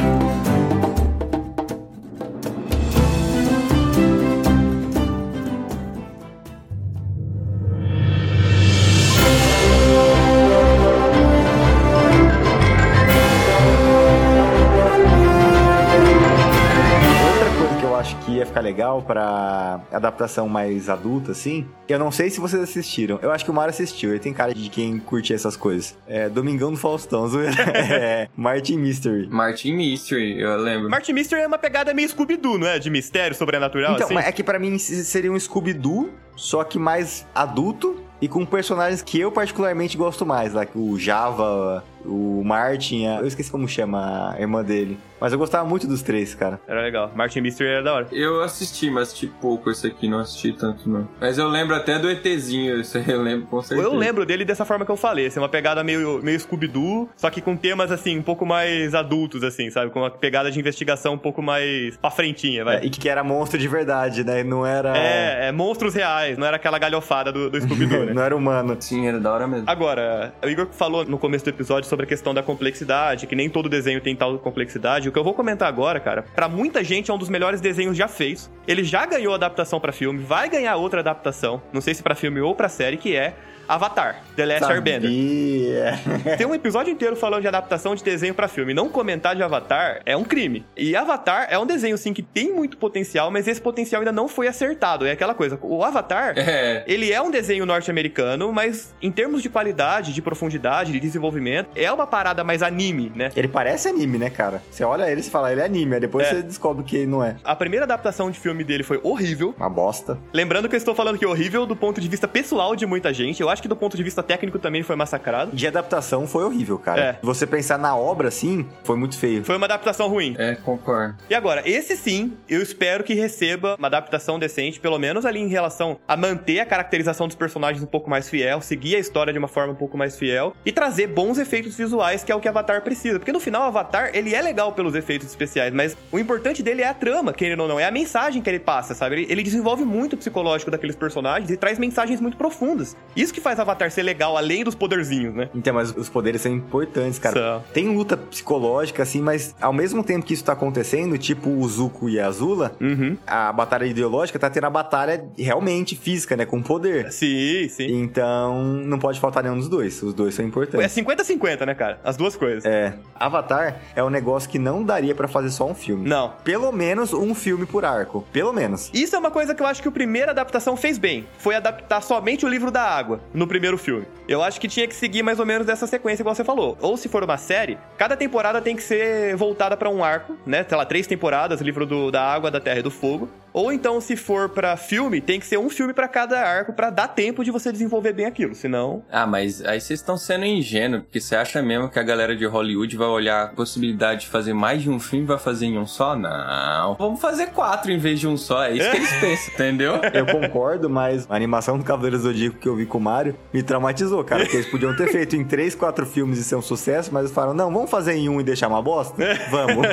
[18.06, 22.62] Acho que ia ficar legal pra adaptação mais adulta, assim, eu não sei se vocês
[22.62, 23.18] assistiram.
[23.20, 25.96] Eu acho que o Mário assistiu, ele tem cara de quem curte essas coisas.
[26.06, 27.56] É Domingão do Faustão, zoeira.
[27.74, 29.26] é Martin Mystery.
[29.28, 30.88] Martin Mystery, eu lembro.
[30.88, 32.78] Martin Mystery é uma pegada meio Scooby-Doo, não é?
[32.78, 34.14] De mistério sobrenatural, Então, assim.
[34.14, 39.02] mas é que pra mim seria um Scooby-Doo, só que mais adulto e com personagens
[39.02, 43.68] que eu particularmente gosto mais, lá que o Java, o Martin, a- eu esqueci como
[43.68, 44.98] chama a irmã dele.
[45.18, 46.60] Mas eu gostava muito dos três, cara.
[46.68, 47.10] Era legal.
[47.14, 48.06] Martin Mystery era da hora.
[48.12, 51.08] Eu assisti, mas assisti pouco esse aqui, não assisti tanto não.
[51.18, 53.88] Mas eu lembro até do ETzinho, isso aí eu lembro com certeza.
[53.88, 57.30] Eu lembro dele dessa forma que eu falei, assim, uma pegada meio, meio Scooby-Doo, só
[57.30, 59.90] que com temas, assim, um pouco mais adultos, assim, sabe?
[59.90, 62.76] Com uma pegada de investigação um pouco mais pra frentinha, vai.
[62.76, 64.44] É, e que era monstro de verdade, né?
[64.44, 64.94] Não era.
[64.98, 68.12] É, é monstros reais, não era aquela galhofada do, do Scooby-Doo, né?
[68.12, 68.76] Não era humano.
[68.80, 69.64] Sim, era da hora mesmo.
[69.66, 73.48] Agora, o Igor falou no começo do episódio sobre a questão da complexidade, que nem
[73.48, 75.08] todo desenho tem tal complexidade.
[75.08, 77.96] O que eu vou comentar agora, cara, pra muita gente é um dos melhores desenhos
[77.96, 78.50] já feitos.
[78.66, 82.40] Ele já ganhou adaptação pra filme, vai ganhar outra adaptação, não sei se pra filme
[82.40, 83.34] ou pra série, que é
[83.68, 85.10] Avatar, The Last Airbender.
[85.10, 86.36] Sabia.
[86.36, 88.72] Tem um episódio inteiro falando de adaptação de desenho pra filme.
[88.72, 90.64] Não comentar de Avatar é um crime.
[90.76, 94.28] E Avatar é um desenho, sim, que tem muito potencial, mas esse potencial ainda não
[94.28, 95.06] foi acertado.
[95.06, 95.58] É aquela coisa.
[95.62, 96.84] O Avatar, É.
[96.86, 101.90] ele é um desenho norte-americano, mas em termos de qualidade, de profundidade, de desenvolvimento, é
[101.90, 103.30] uma parada mais anime, né?
[103.34, 104.62] Ele parece anime, né, cara?
[104.70, 106.30] Você olha ele e fala, ele é anime, aí depois É.
[106.36, 107.36] você descobre que não é.
[107.44, 109.54] A primeira adaptação de filme dele foi horrível.
[109.56, 110.18] Uma bosta.
[110.32, 113.12] Lembrando que eu estou falando que é horrível do ponto de vista pessoal de muita
[113.12, 113.40] gente.
[113.40, 115.54] Eu acho que do ponto de vista técnico também foi massacrado.
[115.54, 117.00] De adaptação foi horrível, cara.
[117.00, 117.18] É.
[117.22, 119.44] Você pensar na obra assim, foi muito feio.
[119.44, 120.34] Foi uma adaptação ruim.
[120.38, 121.16] É, concordo.
[121.28, 125.48] E agora, esse sim, eu espero que receba uma adaptação decente, pelo menos ali em
[125.48, 129.38] relação a manter a caracterização dos personagens um pouco mais fiel, seguir a história de
[129.38, 132.48] uma forma um pouco mais fiel e trazer bons efeitos visuais, que é o que
[132.48, 133.18] Avatar precisa.
[133.18, 136.82] Porque no final, o Avatar, ele é legal pelos efeitos especiais, mas o importante dele
[136.82, 139.16] é a trama, querendo ou não, é a mensagem que ele passa, sabe?
[139.16, 142.96] Ele, ele desenvolve muito o psicológico daqueles personagens e traz mensagens muito profundas.
[143.14, 145.48] Isso que faz Avatar ser legal, além dos poderzinhos, né?
[145.54, 147.36] Então, mas os poderes são importantes, cara.
[147.38, 147.64] São.
[147.72, 152.08] Tem luta psicológica, assim, mas ao mesmo tempo que isso tá acontecendo, tipo o Zuko
[152.08, 153.16] e a Azula, Uhum.
[153.24, 156.44] a batalha ideológica tá tendo a batalha realmente física, né?
[156.44, 157.12] Com poder.
[157.12, 157.86] Sim, sim.
[158.00, 160.02] Então, não pode faltar nenhum dos dois.
[160.02, 160.92] Os dois são É importantes.
[160.92, 162.00] 50-50, né, cara?
[162.02, 162.64] As duas coisas.
[162.64, 166.08] É, Avatar é um negócio que não daria pra fazer só um filme.
[166.08, 166.32] Não.
[166.42, 168.24] Pelo menos um filme por arco.
[168.32, 168.90] Pelo menos.
[168.92, 171.26] Isso é uma coisa que eu acho que a primeira adaptação fez bem.
[171.38, 174.06] Foi adaptar somente o livro da água no primeiro filme.
[174.26, 176.76] Eu acho que tinha que seguir mais ou menos dessa sequência igual você falou.
[176.80, 180.64] Ou se for uma série, cada temporada tem que ser voltada pra um arco, né?
[180.68, 183.28] Sei lá, três temporadas, livro do- da água, da terra e do fogo.
[183.56, 186.90] Ou então, se for pra filme, tem que ser um filme pra cada arco pra
[186.90, 188.54] dar tempo de você desenvolver bem aquilo.
[188.54, 189.02] Senão.
[189.10, 192.44] Ah, mas aí vocês estão sendo ingênuos, porque você acha mesmo que a galera de
[192.44, 195.78] Hollywood vai olhar a possibilidade de fazer mais de um filme e vai fazer em
[195.78, 196.14] um só?
[196.14, 196.96] Não.
[196.98, 198.62] Vamos fazer quatro em vez de um só.
[198.62, 199.94] É isso que eles pensam, entendeu?
[200.12, 203.34] Eu concordo, mas a animação do Cavaleiro do Zodíaco que eu vi com o Mario
[203.54, 204.42] me traumatizou, cara.
[204.42, 207.34] Porque eles podiam ter feito em três, quatro filmes e ser um sucesso, mas eles
[207.34, 209.16] falaram, não, vamos fazer em um e deixar uma bosta?
[209.50, 209.86] Vamos.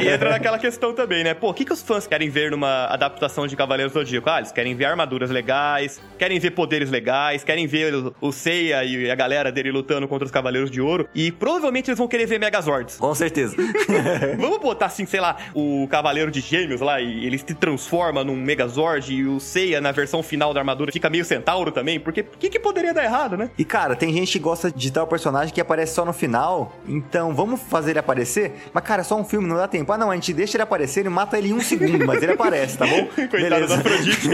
[0.00, 1.34] E entra naquela questão também, né?
[1.34, 4.28] Pô, o que, que os fãs querem ver numa adaptação de Cavaleiros do Zodíaco?
[4.28, 8.84] Ah, eles querem ver armaduras legais, querem ver poderes legais, querem ver o, o Seiya
[8.84, 11.08] e a galera dele lutando contra os Cavaleiros de Ouro.
[11.14, 12.96] E provavelmente eles vão querer ver Megazords.
[12.96, 13.56] com certeza.
[14.38, 18.36] Vamos botar assim, sei lá, o Cavaleiro de Gêmeos lá e ele se transforma num
[18.36, 22.38] Megazord e o Seiya na versão final da armadura fica meio centauro também, porque o
[22.38, 23.50] que, que poderia dar errado, né?
[23.58, 27.34] E cara, tem gente que gosta de tal personagem que aparece só no final, então
[27.34, 28.52] vamos fazer ele aparecer?
[28.72, 29.92] Mas cara, é só um filme, não dá tempo.
[29.92, 32.32] Ah não, a gente deixa ele aparecer e mata ele em um segundo, mas ele
[32.34, 33.06] aparece, tá bom?
[33.28, 34.28] Coitado da Afrodite.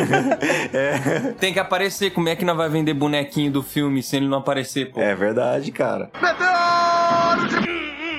[1.39, 2.11] Tem que aparecer.
[2.11, 5.01] Como é que nós vai vender bonequinho do filme se ele não aparecer, pô?
[5.01, 6.11] É verdade, cara.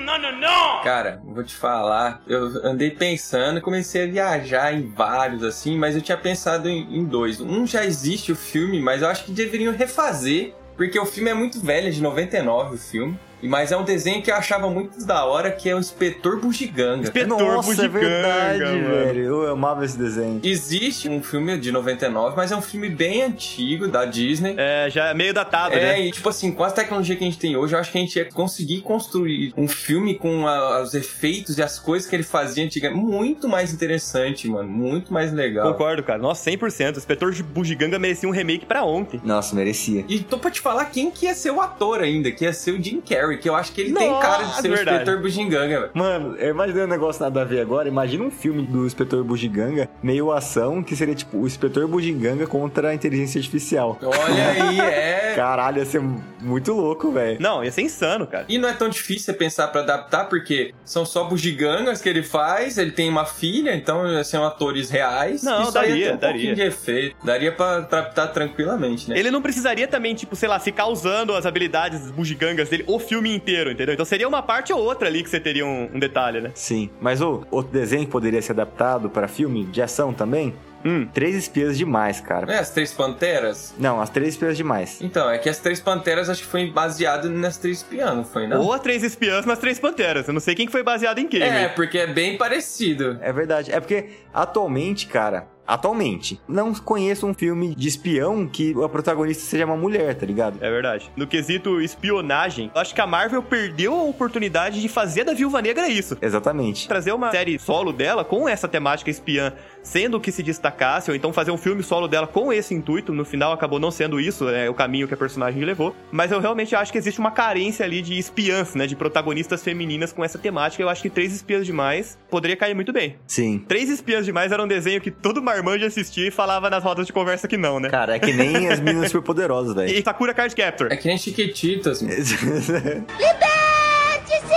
[0.04, 0.82] Não, não, não!
[0.82, 5.94] Cara, vou te falar, eu andei pensando e comecei a viajar em vários, assim, mas
[5.94, 7.40] eu tinha pensado em, em dois.
[7.40, 11.34] Um já existe o filme, mas eu acho que deveriam refazer, porque o filme é
[11.34, 13.18] muito velho, é de 99 o filme.
[13.42, 16.40] E- Mas é um desenho que eu achava muito da hora, que é o Inspetor
[16.40, 17.02] Bugiganga.
[17.02, 18.88] Inspetor Nossa, é Bugiganga, verdade, mano.
[18.88, 19.20] velho.
[19.24, 20.40] Eu amava esse desenho.
[20.42, 24.54] Existe um filme de 99, mas é um filme bem antigo, da Disney.
[24.56, 26.00] É, já é meio datado, É, né?
[26.02, 28.00] e tipo assim, com a tecnologia que a gente tem hoje, eu acho que a
[28.00, 32.22] gente ia conseguir construir um filme com a- os efeitos e as coisas que ele
[32.22, 33.02] fazia antigamente.
[33.02, 34.68] Muito mais interessante, mano.
[34.68, 35.72] Muito mais legal.
[35.72, 36.18] Concordo, cara.
[36.18, 36.96] Nossa, 100%.
[36.96, 39.20] O Inspetor de Bugiganga merecia um remake pra ontem.
[39.24, 40.04] Nossa, merecia.
[40.08, 42.72] E tô pra te falar quem que ia ser o ator ainda, que ia ser
[42.72, 44.90] o Jim Carrey, que eu acho que ele tem Nossa, cara de ser verdade.
[44.90, 45.90] o inspetor Bugiganga, velho.
[45.94, 47.88] Mano, eu imaginei um negócio nada a ver agora.
[47.88, 52.88] Imagina um filme do Inspetor Bugiganga, meio ação, que seria tipo o Inspetor Bugiganga contra
[52.90, 53.98] a inteligência artificial.
[54.02, 55.32] Olha aí, é.
[55.36, 56.02] Caralho, ia ser
[56.40, 57.40] muito louco, velho.
[57.40, 58.44] Não, ia ser insano, cara.
[58.48, 62.22] E não é tão difícil você pensar pra adaptar, porque são só bugigangas que ele
[62.22, 65.42] faz, ele tem uma filha, então ia ser atores reais.
[65.42, 66.32] Não, ia daria, ter um daria.
[66.34, 67.16] pouquinho de efeito.
[67.24, 69.18] Daria pra adaptar tranquilamente, né?
[69.18, 73.21] Ele não precisaria também, tipo, sei lá, ficar usando as habilidades bugigangas dele o filme
[73.28, 73.94] inteiro, entendeu?
[73.94, 76.50] Então seria uma parte ou outra ali que você teria um, um detalhe, né?
[76.54, 80.54] Sim, mas o outro desenho que poderia ser adaptado pra filme de ação também?
[80.84, 81.06] Hum.
[81.12, 82.52] Três espias demais, cara.
[82.52, 83.74] É, as Três Panteras?
[83.78, 85.00] Não, as três espias demais.
[85.00, 88.46] Então, é que as Três Panteras acho que foi baseado nas Três Espiãs, não foi,
[88.46, 88.60] não?
[88.60, 90.26] Ou a Três Espiãs nas Três Panteras.
[90.26, 91.42] Eu não sei quem que foi baseado em quem.
[91.42, 91.68] É, né?
[91.68, 93.18] porque é bem parecido.
[93.20, 93.70] É verdade.
[93.70, 99.64] É porque atualmente, cara, atualmente, não conheço um filme de espião que a protagonista seja
[99.64, 100.58] uma mulher, tá ligado?
[100.60, 101.10] É verdade.
[101.16, 105.62] No quesito espionagem, eu acho que a Marvel perdeu a oportunidade de fazer da Viúva
[105.62, 106.16] Negra isso.
[106.20, 106.88] Exatamente.
[106.88, 111.32] Trazer uma série solo dela com essa temática espiã sendo que se destacasse, ou então
[111.32, 113.12] fazer um filme solo dela com esse intuito.
[113.12, 115.94] No final acabou não sendo isso, é o caminho que a personagem levou.
[116.10, 118.86] Mas eu realmente acho que existe uma carência ali de espiãs, né?
[118.86, 120.82] De protagonistas femininas com essa temática.
[120.82, 123.16] Eu acho que Três Espiãs Demais poderia cair muito bem.
[123.26, 123.58] Sim.
[123.66, 127.12] Três Espiãs Demais era um desenho que todo marmanjo assistia e falava nas rodas de
[127.12, 127.88] conversa que não, né?
[127.88, 129.96] Cara, é que nem as meninas superpoderosas, velho.
[129.96, 130.88] E Sakura Card Captor.
[130.90, 132.14] É que nem Chiquititas, mano.
[133.18, 134.52] Liberte-se!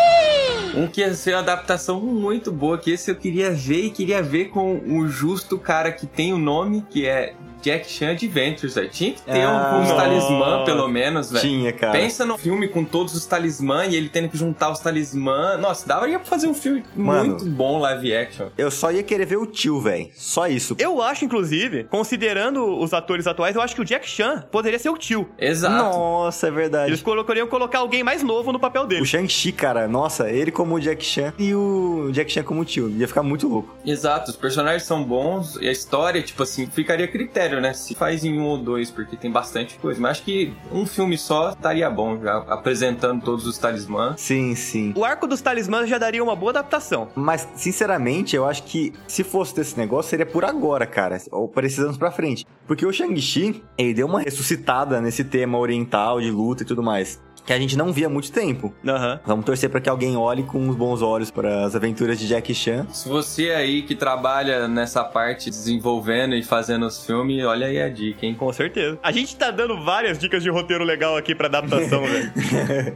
[0.76, 4.22] Um que ia ser uma adaptação muito boa, que esse eu queria ver e queria
[4.22, 7.34] ver com o justo cara que tem o nome, que é
[7.66, 8.90] Jack Chan Adventures, velho.
[8.90, 9.96] Tinha que ter Ah, um, uns nossa.
[10.02, 11.42] talismã, pelo menos, velho.
[11.42, 11.94] Tinha, cara.
[11.94, 15.58] Pensa no filme com todos os talismã e ele tendo que juntar os talismã.
[15.58, 17.30] Nossa, daria pra fazer um filme Mano.
[17.32, 18.48] muito bom live action.
[18.58, 20.10] Eu só ia querer ver o tio, velho.
[20.14, 20.76] Só isso.
[20.78, 24.90] Eu acho, inclusive, considerando os atores atuais, eu acho que o Jack Chan poderia ser
[24.90, 25.28] o tio.
[25.40, 25.76] Exato.
[25.76, 26.90] Nossa, é verdade.
[26.92, 29.02] Eles colocariam colocar alguém mais novo no papel dele.
[29.02, 32.90] O Shang-Chi, cara, nossa, ele como o Jack Chan e o Jack Chan como tio.
[32.90, 33.76] Ia ficar muito louco.
[33.86, 37.74] Exato, os personagens são bons e a história, tipo assim, ficaria a critério, né?
[37.74, 40.00] Se faz em um ou dois, porque tem bastante coisa.
[40.00, 44.20] Mas acho que um filme só estaria bom já, apresentando todos os talismãs.
[44.22, 44.94] Sim, sim.
[44.96, 47.10] O arco dos talismãs já daria uma boa adaptação.
[47.16, 51.18] Mas, sinceramente, eu acho que se fosse desse negócio, seria por agora, cara.
[51.32, 52.46] Ou anos pra frente.
[52.68, 57.22] Porque o Shang-Chi, ele deu uma ressuscitada nesse tema oriental de luta e tudo mais.
[57.46, 58.74] Que a gente não via há muito tempo.
[58.88, 59.20] Aham.
[59.24, 62.54] Vamos torcer pra que alguém olhe com uns bons olhos para as aventuras de Jack
[62.56, 62.88] Chan.
[62.92, 67.88] Se você aí que trabalha nessa parte desenvolvendo e fazendo os filmes, olha aí a
[67.88, 68.34] dica, hein?
[68.34, 68.98] Com certeza.
[69.04, 72.32] A gente tá dando várias dicas de roteiro legal aqui pra adaptação, velho.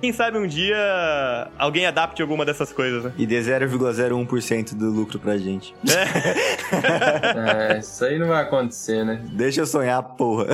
[0.01, 0.77] Quem sabe um dia
[1.57, 3.13] alguém adapte alguma dessas coisas, né?
[3.19, 5.75] E dê 0,01% do lucro pra gente.
[6.71, 9.21] É, isso aí não vai acontecer, né?
[9.31, 10.45] Deixa eu sonhar, porra.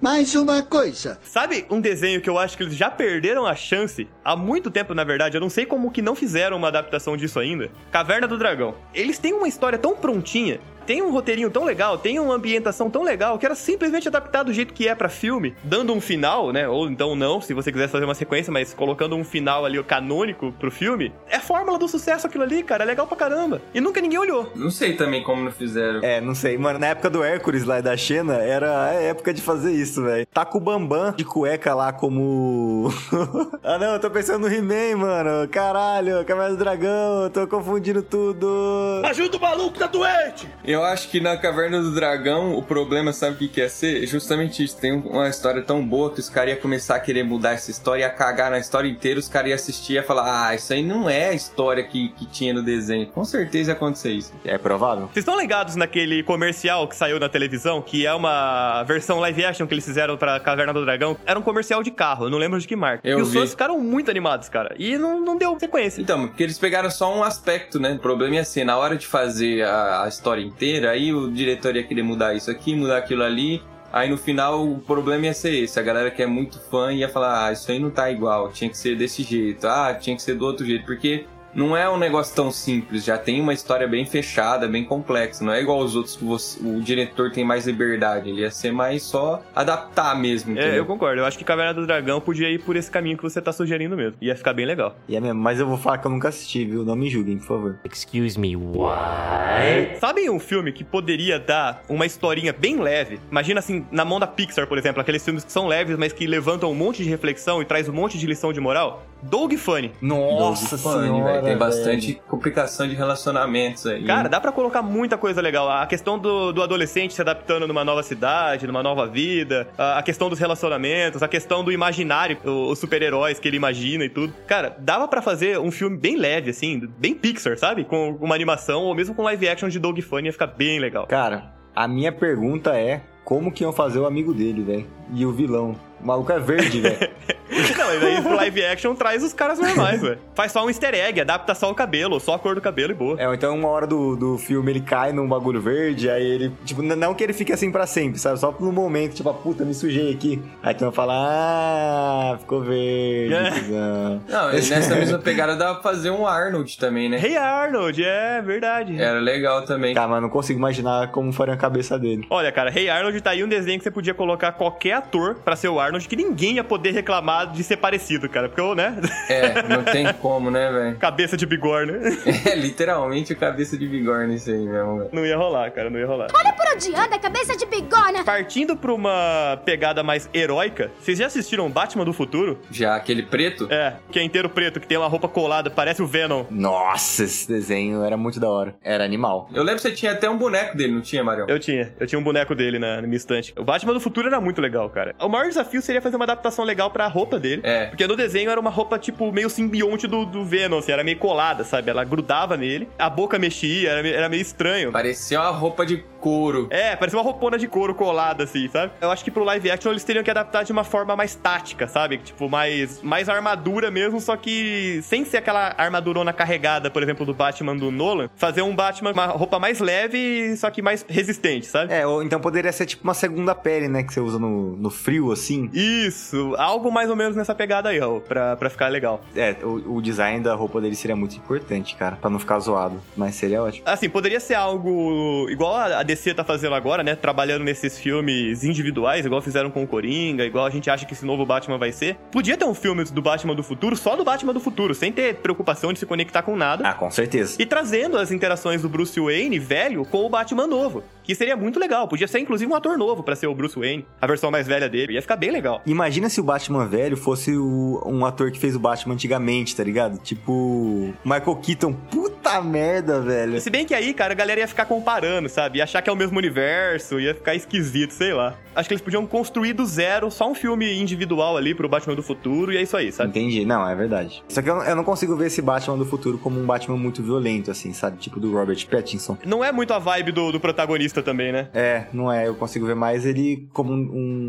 [0.00, 1.18] Mais uma coisa.
[1.22, 3.09] Sabe um desenho que eu acho que eles já perderam
[3.46, 5.36] a chance há muito tempo, na verdade?
[5.36, 7.70] Eu não sei como que não fizeram uma adaptação disso ainda.
[7.90, 8.74] Caverna do Dragão.
[8.94, 10.60] Eles têm uma história tão prontinha.
[10.90, 14.52] Tem um roteirinho tão legal, tem uma ambientação tão legal, que era simplesmente adaptar do
[14.52, 16.66] jeito que é pra filme, dando um final, né?
[16.66, 20.50] Ou então não, se você quisesse fazer uma sequência, mas colocando um final ali canônico
[20.58, 21.12] pro filme.
[21.28, 22.82] É fórmula do sucesso aquilo ali, cara.
[22.82, 23.62] É legal pra caramba.
[23.72, 24.50] E nunca ninguém olhou.
[24.56, 26.00] Não sei também como não fizeram.
[26.02, 26.58] É, não sei.
[26.58, 30.02] Mano, na época do Hércules lá e da Xena, era a época de fazer isso,
[30.02, 30.26] velho.
[30.26, 32.92] Tá com o Bambam de cueca lá como.
[33.62, 35.48] ah, não, eu tô pensando no He-Man, mano.
[35.48, 39.02] Caralho, Caverna do Dragão, eu tô confundindo tudo.
[39.04, 40.48] Ajuda o maluco, tá doente!
[40.64, 44.06] Eu acho que na Caverna do Dragão, o problema, sabe o que quer ser?
[44.06, 44.76] Justamente isso.
[44.78, 48.02] Tem uma história tão boa que os caras iam começar a querer mudar essa história,
[48.02, 50.82] ia cagar na história inteira, os caras iam assistir e ia falar: Ah, isso aí
[50.82, 53.06] não é a história que, que tinha no desenho.
[53.06, 54.32] Com certeza ia acontecer isso.
[54.44, 55.06] É provável?
[55.06, 59.66] Vocês estão ligados naquele comercial que saiu na televisão, que é uma versão live action
[59.66, 61.16] que eles fizeram pra Caverna do Dragão?
[61.26, 63.06] Era um comercial de carro, eu não lembro de que marca.
[63.08, 63.38] Eu e os vi.
[63.38, 64.74] fãs ficaram muito animados, cara.
[64.78, 66.00] E não, não deu sequência.
[66.00, 67.92] Então, porque eles pegaram só um aspecto, né?
[67.92, 71.76] O problema é assim, na hora de fazer a, a história inteira, aí o diretor
[71.76, 73.62] ia querer mudar isso aqui, mudar aquilo ali.
[73.92, 75.78] Aí no final o problema ia ser esse.
[75.78, 78.70] A galera que é muito fã ia falar, ah, isso aí não tá igual, tinha
[78.70, 80.84] que ser desse jeito, ah, tinha que ser do outro jeito.
[80.84, 85.44] Porque não é um negócio tão simples, já tem uma história bem fechada, bem complexa.
[85.44, 88.28] Não é igual os outros que você- o diretor tem mais liberdade.
[88.30, 90.50] Ele ia ser mais só adaptar mesmo.
[90.50, 90.76] É, entendeu?
[90.78, 91.20] eu concordo.
[91.20, 93.96] Eu acho que Caverna do Dragão podia ir por esse caminho que você tá sugerindo
[93.96, 94.16] mesmo.
[94.20, 94.96] Ia ficar bem legal.
[95.08, 96.84] E é mesmo, mas eu vou falar que eu nunca assisti, viu?
[96.84, 97.78] Não me julguem, por favor.
[97.84, 99.98] Excuse me, what?
[100.00, 103.20] Sabe um filme que poderia dar uma historinha bem leve?
[103.30, 106.26] Imagina assim, na mão da Pixar, por exemplo, aqueles filmes que são leves, mas que
[106.26, 109.02] levantam um monte de reflexão e traz um monte de lição de moral?
[109.22, 109.92] Dog Funny.
[110.00, 111.58] Nossa Funny, senhora, velho, Tem velho.
[111.58, 114.04] bastante complicação de relacionamentos aí.
[114.04, 115.68] Cara, dá pra colocar muita coisa legal.
[115.70, 120.02] A questão do, do adolescente se adaptando numa nova cidade, numa nova vida, a, a
[120.02, 124.32] questão dos relacionamentos, a questão do imaginário, os super-heróis que ele imagina e tudo.
[124.46, 127.84] Cara, dava pra fazer um filme bem leve, assim, bem Pixar, sabe?
[127.84, 131.06] Com uma animação ou mesmo com live action de Dog Funny ia ficar bem legal.
[131.06, 134.86] Cara, a minha pergunta é: como que iam fazer o amigo dele, velho?
[135.14, 135.76] E o vilão?
[136.00, 136.96] O maluco é verde, velho.
[137.94, 140.18] E daí pro live action traz os caras normais, velho.
[140.34, 142.94] Faz só um easter egg, adapta só o cabelo, só a cor do cabelo e
[142.94, 143.20] boa.
[143.20, 146.52] É, ou então uma hora do, do filme ele cai num bagulho verde, aí ele.
[146.64, 148.38] Tipo, não que ele fique assim pra sempre, sabe?
[148.38, 150.42] Só no momento, tipo, ah, puta, me sujei aqui.
[150.62, 153.34] Aí tu vai falar, ah, ficou verde.
[153.34, 153.50] É.
[153.50, 157.20] cuzão." Não, e nessa mesma pegada dá pra fazer um Arnold também, né?
[157.22, 159.00] Hey Arnold, é verdade.
[159.00, 159.94] Era legal também.
[159.94, 162.26] Cara, mas não consigo imaginar como faria a cabeça dele.
[162.30, 165.56] Olha, cara, Hey Arnold tá aí um desenho que você podia colocar qualquer ator pra
[165.56, 168.48] ser o Arnold, que ninguém ia poder reclamar de ser parecido, cara.
[168.48, 168.96] Porque, eu, né?
[169.28, 170.96] É, não tem como, né, velho?
[171.00, 171.94] Cabeça de bigorna.
[172.50, 175.10] É literalmente o cabeça de bigorna isso aí mesmo, velho.
[175.12, 176.28] Não ia rolar, cara, não ia rolar.
[176.34, 178.24] Olha por onde anda a cabeça de bigorna.
[178.24, 182.58] Partindo pra uma pegada mais heróica, vocês já assistiram Batman do Futuro?
[182.70, 186.06] Já aquele preto, É, que é inteiro preto, que tem uma roupa colada, parece o
[186.06, 186.44] Venom.
[186.50, 188.74] Nossa, esse desenho era muito da hora.
[188.82, 189.48] Era animal.
[189.52, 191.46] eu lembro que você tinha até um boneco dele, não tinha, Marião?
[191.48, 193.52] Eu tinha, eu tinha um boneco dele na, na minha estante.
[193.58, 195.14] O Batman do Futuro era muito legal, cara.
[195.20, 197.60] O maior desafio seria fazer uma adaptação legal pra roupa dele.
[197.64, 197.69] É.
[197.88, 201.18] Porque no desenho era uma roupa, tipo, meio simbionte do, do Venom, assim, era meio
[201.18, 201.90] colada, sabe?
[201.90, 204.92] Ela grudava nele, a boca mexia, era, era meio estranho.
[204.92, 206.66] Parecia uma roupa de couro.
[206.70, 208.92] É, parecia uma roupona de couro colada, assim, sabe?
[209.00, 211.88] Eu acho que pro live action eles teriam que adaptar de uma forma mais tática,
[211.88, 212.18] sabe?
[212.18, 217.34] Tipo, mais, mais armadura mesmo, só que sem ser aquela armadurona carregada, por exemplo, do
[217.34, 218.28] Batman do Nolan.
[218.36, 221.92] Fazer um Batman, uma roupa mais leve, só que mais resistente, sabe?
[221.92, 224.02] É, ou então poderia ser tipo uma segunda pele, né?
[224.02, 225.70] Que você usa no, no frio, assim.
[225.72, 229.22] Isso, algo mais ou menos nessa pegada aí, ó, pra, pra ficar legal.
[229.34, 232.16] É, o, o design da roupa dele seria muito importante, cara.
[232.16, 233.00] Pra não ficar zoado.
[233.16, 233.82] Mas seria ótimo.
[233.86, 237.14] Assim, poderia ser algo igual a DC tá fazendo agora, né?
[237.14, 241.24] Trabalhando nesses filmes individuais, igual fizeram com o Coringa, igual a gente acha que esse
[241.24, 242.16] novo Batman vai ser.
[242.32, 245.36] Podia ter um filme do Batman do futuro, só do Batman do futuro, sem ter
[245.36, 246.88] preocupação de se conectar com nada.
[246.88, 247.56] Ah, com certeza.
[247.60, 251.04] E trazendo as interações do Bruce Wayne velho com o Batman novo.
[251.22, 252.08] Que seria muito legal.
[252.08, 254.04] Podia ser, inclusive, um ator novo pra ser o Bruce Wayne.
[254.20, 255.12] A versão mais velha dele.
[255.14, 255.80] Ia ficar bem legal.
[255.86, 259.84] Imagina se o Batman velho fosse o- um ator que fez o Batman antigamente, tá
[259.84, 260.18] ligado?
[260.18, 261.92] Tipo, Michael Keaton.
[262.10, 263.60] Puta merda, velho.
[263.60, 265.78] Se bem que aí, cara, a galera ia ficar comparando, sabe?
[265.78, 268.54] Ia achar que é o mesmo universo, ia ficar esquisito, sei lá.
[268.74, 272.22] Acho que eles podiam construir do zero só um filme individual ali pro Batman do
[272.22, 273.30] futuro e é isso aí, sabe?
[273.30, 274.42] Entendi, não, é verdade.
[274.48, 277.22] Só que eu, eu não consigo ver esse Batman do futuro como um Batman muito
[277.22, 278.16] violento, assim, sabe?
[278.18, 279.36] Tipo do Robert Pattinson.
[279.44, 281.68] Não é muito a vibe do, do protagonista também, né?
[281.74, 282.46] É, não é.
[282.48, 283.96] Eu consigo ver mais ele como um,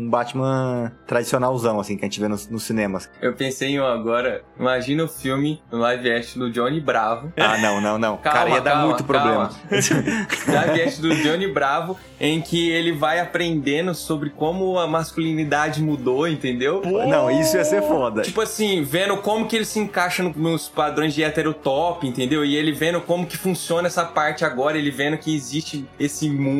[0.04, 3.08] um Batman tradicionalzão, assim, que a gente vê nos, nos cinemas.
[3.20, 4.42] Eu pensei em um agora.
[4.58, 7.32] Imagina o filme no live action do Johnny Bravo.
[7.36, 8.16] Ah, não, não, não.
[8.16, 9.50] Calma, Cara, ia dar calma, muito problema.
[10.48, 16.26] live action do Johnny Bravo, em que ele vai aprendendo sobre como a masculinidade mudou,
[16.28, 16.82] entendeu?
[16.84, 18.22] Não, isso ia ser foda.
[18.22, 22.44] Tipo assim, vendo como que ele se encaixa no- nos padrões de heterotop, entendeu?
[22.44, 26.51] E ele vendo como que funciona essa parte agora, ele vendo que existe esse mundo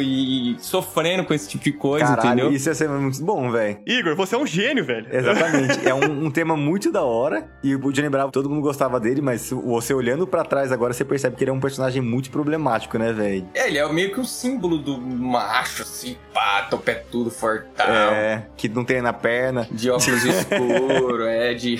[0.00, 2.52] e sofrendo com esse tipo de coisa, Caralho, entendeu?
[2.52, 3.78] isso ia ser muito bom, velho.
[3.86, 5.06] Igor, você é um gênio, velho.
[5.10, 5.86] Exatamente.
[5.86, 7.48] é um, um tema muito da hora.
[7.62, 11.04] E o Johnny Bravo, todo mundo gostava dele, mas você olhando pra trás agora, você
[11.04, 13.46] percebe que ele é um personagem muito problemático, né, velho?
[13.54, 17.86] É, ele é meio que um símbolo do macho, assim, pá, topetudo, fortão.
[17.86, 19.66] É, que não tem na perna.
[19.70, 21.76] De óculos escuros, é, de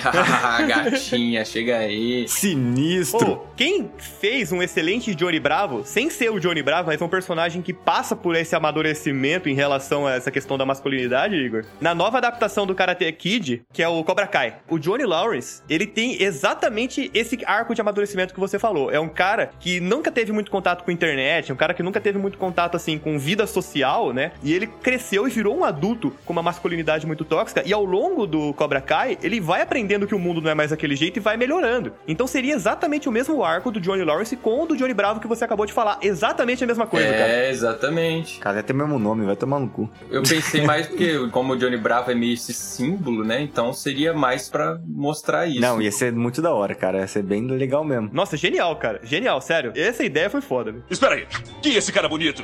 [0.67, 2.27] gatinha, chega aí.
[2.27, 3.37] Sinistro.
[3.37, 7.09] Pô, quem fez um excelente Johnny Bravo, sem ser o Johnny Bravo, mas é um
[7.09, 11.65] personagem que passa por esse amadurecimento em relação a essa questão da masculinidade, Igor.
[11.79, 15.85] Na nova adaptação do Karate Kid, que é o Cobra Kai, o Johnny Lawrence, ele
[15.85, 18.91] tem exatamente esse arco de amadurecimento que você falou.
[18.91, 21.99] É um cara que nunca teve muito contato com internet, é um cara que nunca
[21.99, 24.31] teve muito contato, assim, com vida social, né?
[24.43, 28.25] E ele cresceu e virou um adulto com uma masculinidade muito tóxica, e ao longo
[28.25, 31.19] do Cobra Kai, ele vai aprendendo que o mundo não é mais daquele jeito e
[31.19, 31.93] vai melhorando.
[32.07, 35.27] Então seria exatamente o mesmo arco do Johnny Lawrence com o do Johnny Bravo que
[35.27, 35.99] você acabou de falar.
[36.01, 37.48] Exatamente a mesma coisa, cara.
[37.49, 38.39] Exatamente.
[38.39, 39.89] Cara, até o mesmo nome, vai tomar no cu.
[40.09, 43.41] Eu pensei mais porque, como o Johnny Bravo é meio esse símbolo, né?
[43.41, 45.61] Então seria mais pra mostrar isso.
[45.61, 46.99] Não, ia ser muito da hora, cara.
[46.99, 48.09] Ia ser bem legal mesmo.
[48.13, 48.99] Nossa, genial, cara.
[49.03, 49.73] Genial, sério.
[49.75, 50.83] Essa ideia foi foda, velho.
[50.89, 51.27] Espera aí.
[51.61, 52.43] Quem é esse cara bonito?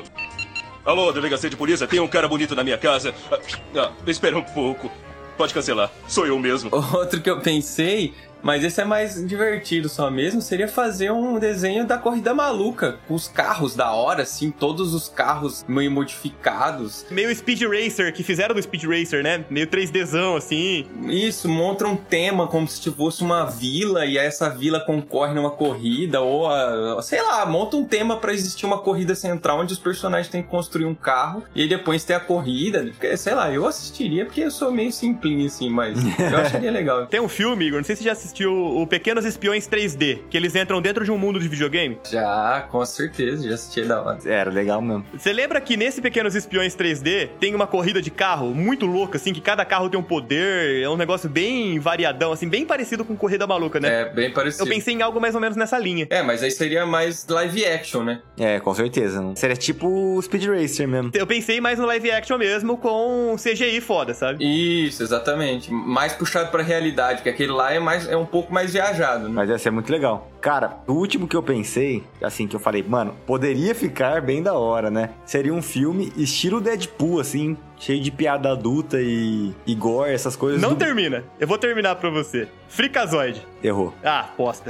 [0.85, 3.13] Alô, delegacia de polícia, tem um cara bonito na minha casa.
[3.31, 3.39] Ah,
[3.75, 4.91] ah, espera um pouco.
[5.35, 5.91] Pode cancelar.
[6.07, 6.69] Sou eu mesmo.
[6.93, 8.13] Outro que eu pensei,
[8.45, 13.15] mas esse é mais divertido só mesmo, seria fazer um desenho da corrida maluca, com
[13.15, 17.07] os carros da hora, assim, todos os carros meio modificados.
[17.09, 19.43] Meio Speed Racer, que fizeram do Speed Racer, né?
[19.49, 20.85] Meio 3Dzão, assim.
[21.07, 26.21] Isso, monta um tema como se fosse uma vila e essa vila concorre numa corrida,
[26.21, 30.27] ou a, sei lá, monta um tema pra existir uma corrida central onde os personagens
[30.27, 32.83] têm que construir um carro e depois tem a corrida.
[32.91, 37.07] Porque, Sei lá, eu assistiria porque eu sou meio simplinho assim, mas eu acharia legal.
[37.07, 40.35] Tem um filme, Igor, não sei se você já assistiu o Pequenos Espiões 3D, que
[40.35, 41.99] eles entram dentro de um mundo de videogame.
[42.09, 44.17] Já, com certeza, já assisti da hora.
[44.25, 45.05] Era legal mesmo.
[45.13, 49.31] Você lembra que nesse Pequenos Espiões 3D tem uma corrida de carro muito louca, assim,
[49.31, 53.15] que cada carro tem um poder, é um negócio bem variadão, assim, bem parecido com
[53.15, 54.01] Corrida Maluca, né?
[54.01, 54.63] É, bem parecido.
[54.63, 56.07] Eu pensei em algo mais ou menos nessa linha.
[56.09, 58.21] É, mas aí seria mais live action, né?
[58.37, 59.21] É, com certeza.
[59.21, 59.35] Não?
[59.35, 61.11] Seria tipo o Speed Racer mesmo.
[61.13, 64.43] Eu pensei mais no live action mesmo, com CGI foda, sabe?
[64.43, 65.71] Isso, exatamente.
[65.71, 69.33] Mais puxado pra realidade, que aquele lá é, mais, é um pouco mais viajado, né?
[69.35, 70.29] Mas ia ser muito legal.
[70.41, 74.53] Cara, o último que eu pensei, assim, que eu falei, mano, poderia ficar bem da
[74.53, 75.09] hora, né?
[75.25, 80.61] Seria um filme estilo Deadpool, assim, cheio de piada adulta e, e gore, essas coisas.
[80.61, 81.23] Não do- termina.
[81.39, 82.47] Eu vou terminar pra você.
[82.69, 83.41] Fricazoide.
[83.63, 83.93] Errou.
[84.03, 84.69] Ah, posta.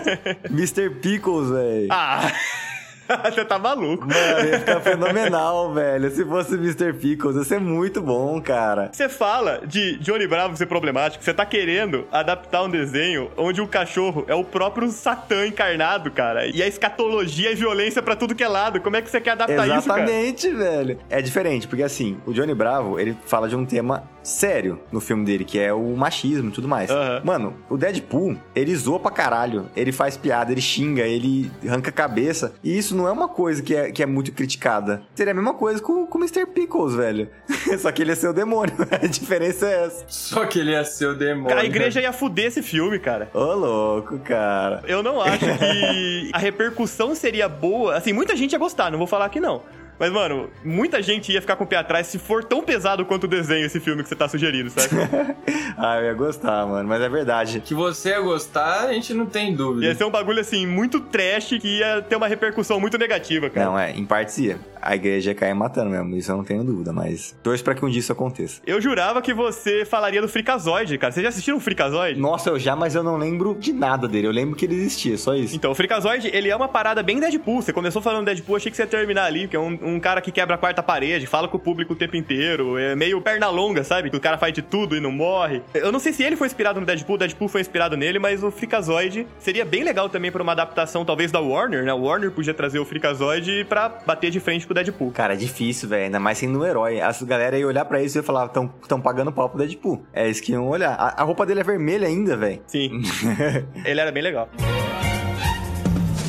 [0.50, 0.90] Mr.
[0.90, 1.88] Pickles, velho.
[1.90, 2.30] ah,
[3.32, 4.06] você tá maluco.
[4.06, 6.10] Mano, ia ficar fenomenal, velho.
[6.10, 6.92] Se fosse Mr.
[6.92, 8.90] Pickles, ia ser muito bom, cara.
[8.92, 13.66] Você fala de Johnny Bravo ser problemático, você tá querendo adaptar um desenho onde o
[13.66, 16.46] cachorro é o próprio Satã encarnado, cara.
[16.46, 18.80] E a escatologia e violência pra tudo que é lado.
[18.80, 20.02] Como é que você quer adaptar isso, cara?
[20.02, 20.98] Exatamente, velho.
[21.08, 25.24] É diferente, porque assim, o Johnny Bravo, ele fala de um tema sério no filme
[25.24, 26.90] dele, que é o machismo e tudo mais.
[26.90, 27.22] Aham.
[27.24, 29.66] Mano, o Deadpool, ele zoa pra caralho.
[29.76, 32.54] Ele faz piada, ele xinga, ele arranca a cabeça.
[32.62, 35.02] E isso não é uma coisa que é, que é muito criticada.
[35.14, 36.46] Seria a mesma coisa com, com o Mr.
[36.46, 37.28] Pickles, velho.
[37.78, 38.74] Só que ele ia ser o demônio.
[38.90, 40.04] A diferença é essa.
[40.08, 41.56] Só que ele ia ser o demônio.
[41.56, 43.30] A igreja ia fuder esse filme, cara.
[43.34, 44.82] Ô, louco, cara.
[44.86, 47.96] Eu não acho que a repercussão seria boa.
[47.96, 49.62] Assim, muita gente ia gostar, não vou falar que não.
[50.00, 53.24] Mas, mano, muita gente ia ficar com o pé atrás se for tão pesado quanto
[53.24, 54.88] o desenho esse filme que você tá sugerindo, sabe?
[55.76, 56.88] ah, eu ia gostar, mano.
[56.88, 57.60] Mas é verdade.
[57.60, 59.84] Que você ia gostar, a gente não tem dúvida.
[59.84, 63.66] Ia ser um bagulho, assim, muito trash que ia ter uma repercussão muito negativa, cara.
[63.66, 64.58] Não, é, em partes ia.
[64.80, 67.84] A igreja ia cair matando mesmo, isso eu não tenho dúvida, mas torço pra que
[67.84, 68.62] um dia isso aconteça.
[68.66, 71.12] Eu jurava que você falaria do Freakazoid, cara.
[71.12, 72.18] Vocês já assistiram o Freakazoid?
[72.18, 74.26] Nossa, eu já, mas eu não lembro de nada dele.
[74.26, 75.54] Eu lembro que ele existia, só isso.
[75.54, 77.60] Então, o Freakazoid, ele é uma parada bem Deadpool.
[77.60, 80.20] Você começou falando Deadpool, achei que você ia terminar ali, que é um, um cara
[80.20, 83.48] que quebra a quarta parede, fala com o público o tempo inteiro, é meio perna
[83.48, 84.10] longa, sabe?
[84.10, 85.62] Que o cara faz de tudo e não morre.
[85.74, 88.44] Eu não sei se ele foi inspirado no Deadpool, o Deadpool foi inspirado nele, mas
[88.44, 91.92] o Freakazoid seria bem legal também pra uma adaptação, talvez, da Warner, né?
[91.92, 95.10] O Warner podia trazer o Freakazoid pra bater de frente com o Deadpool.
[95.12, 96.04] Cara, é difícil, velho.
[96.04, 97.00] Ainda mais sendo um herói.
[97.00, 100.04] As galera ia olhar pra isso e ia falar, tão, tão pagando pau pro Deadpool.
[100.12, 100.94] É isso que iam olhar.
[100.94, 102.60] A, a roupa dele é vermelha ainda, velho.
[102.66, 103.02] Sim.
[103.84, 104.48] ele era bem legal.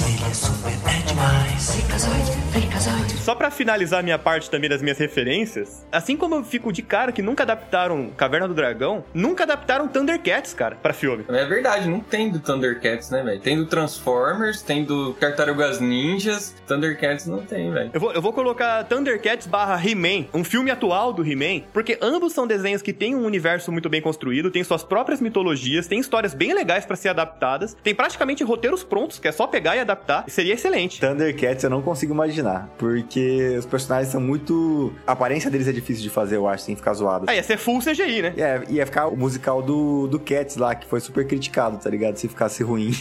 [0.05, 2.40] Ele é super é demais.
[3.21, 7.11] Só pra finalizar minha parte também das minhas referências, assim como eu fico de cara
[7.11, 11.23] que nunca adaptaram Caverna do Dragão, nunca adaptaram Thundercats, cara, pra filme.
[11.29, 13.39] É verdade, não tem do Thundercats, né, velho?
[13.39, 17.91] Tem do Transformers, tem do Tartarugas Ninjas, Thundercats não tem, velho.
[17.93, 22.33] Eu vou, eu vou colocar Thundercats barra He-Man, um filme atual do He-Man, porque ambos
[22.33, 26.33] são desenhos que têm um universo muito bem construído, têm suas próprias mitologias, têm histórias
[26.33, 30.25] bem legais pra ser adaptadas, tem praticamente roteiros prontos, que é só pegar e adaptar,
[30.27, 30.99] e seria excelente.
[30.99, 32.40] Thundercats eu não consigo imaginar,
[32.77, 34.93] porque os personagens são muito...
[35.05, 37.25] A aparência deles é difícil de fazer, eu acho, sem ficar zoado.
[37.27, 38.33] Ah, ia ser full CGI, né?
[38.37, 42.17] É, ia ficar o musical do, do Cats lá, que foi super criticado, tá ligado?
[42.17, 42.91] Se ficasse ruim.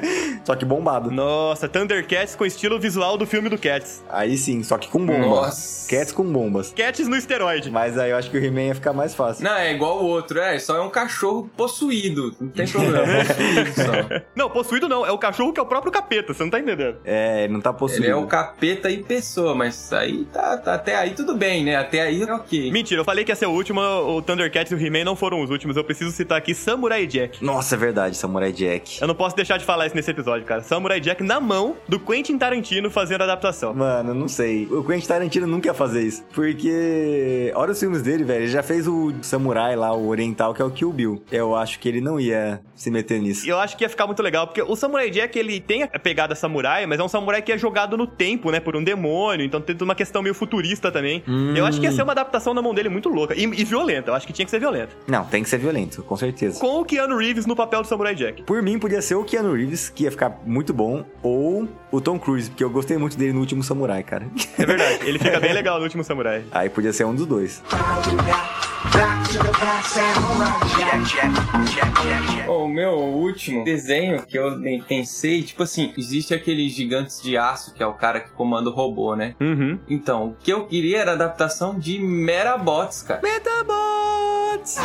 [0.44, 1.10] só que bombado.
[1.10, 4.02] Nossa, Thundercats com estilo visual do filme do Cats.
[4.08, 5.26] Aí sim, só que com bomba.
[5.26, 5.88] Nossa.
[5.88, 6.72] Cats com bombas.
[6.76, 7.70] Cats no esteroide.
[7.70, 9.44] Mas aí eu acho que o He-Man ia ficar mais fácil.
[9.44, 13.72] Não, é igual o outro, é, só é um cachorro possuído, não tem problema, possuído
[13.74, 14.22] só.
[14.34, 16.98] Não, possuído não, é o cachorro que é o próprio capeta, você não tá entendendo.
[17.04, 18.04] É, ele não tá possuído.
[18.04, 21.76] Ele é o capeta em pessoa, mas aí tá, tá- até aí tudo bem, né?
[21.76, 22.70] Até aí é ok.
[22.70, 25.40] Mentira, eu falei que ia ser o último, o Thundercats e o He-Man não foram
[25.42, 27.44] os últimos, eu preciso citar aqui Samurai Jack.
[27.44, 29.00] Nossa, é verdade, Samurai Jack.
[29.00, 30.62] Eu não posso deixar de falar isso nesse episódio, cara.
[30.62, 33.74] Samurai Jack na mão do Quentin Tarantino fazendo a adaptação.
[33.74, 34.66] Mano, não sei.
[34.70, 36.22] O Quentin Tarantino nunca ia fazer isso.
[36.32, 37.52] Porque.
[37.54, 38.42] Olha os filmes dele, velho.
[38.44, 41.22] Ele já fez o samurai lá, o oriental, que é o Kill Bill.
[41.30, 43.46] Eu acho que ele não ia se meter nisso.
[43.46, 45.98] E eu acho que ia ficar muito legal, porque o Samurai Jack, ele tem a
[45.98, 49.44] pegada samurai, mas é um samurai que é jogado no tempo, né, por um demônio,
[49.44, 51.22] então tem uma questão meio futurista também.
[51.54, 53.34] Eu acho que ia ser uma adaptação na mão dele muito louca.
[53.34, 54.94] E, e violenta, eu acho que tinha que ser violenta.
[55.06, 56.58] Não, tem que ser violento, com certeza.
[56.60, 58.42] Com o Keanu Reeves no papel do Samurai Jack.
[58.42, 62.18] Por mim, podia ser o Keanu Reeves, que ia ficar muito bom, ou o Tom
[62.18, 64.26] Cruise, porque eu gostei muito dele no último Samurai, cara.
[64.58, 66.42] É verdade, ele fica bem legal no último Samurai.
[66.52, 67.62] Aí podia ser um dos dois.
[72.48, 77.74] O meu último desenho que eu nem pensei, tipo assim, existe aqueles gigantes de aço,
[77.74, 79.34] que é o cara que comanda o robô, né?
[79.40, 79.78] Uhum.
[79.88, 83.20] Então, o que eu queria era a adaptação de Metabots, cara.
[83.22, 84.78] Metabots!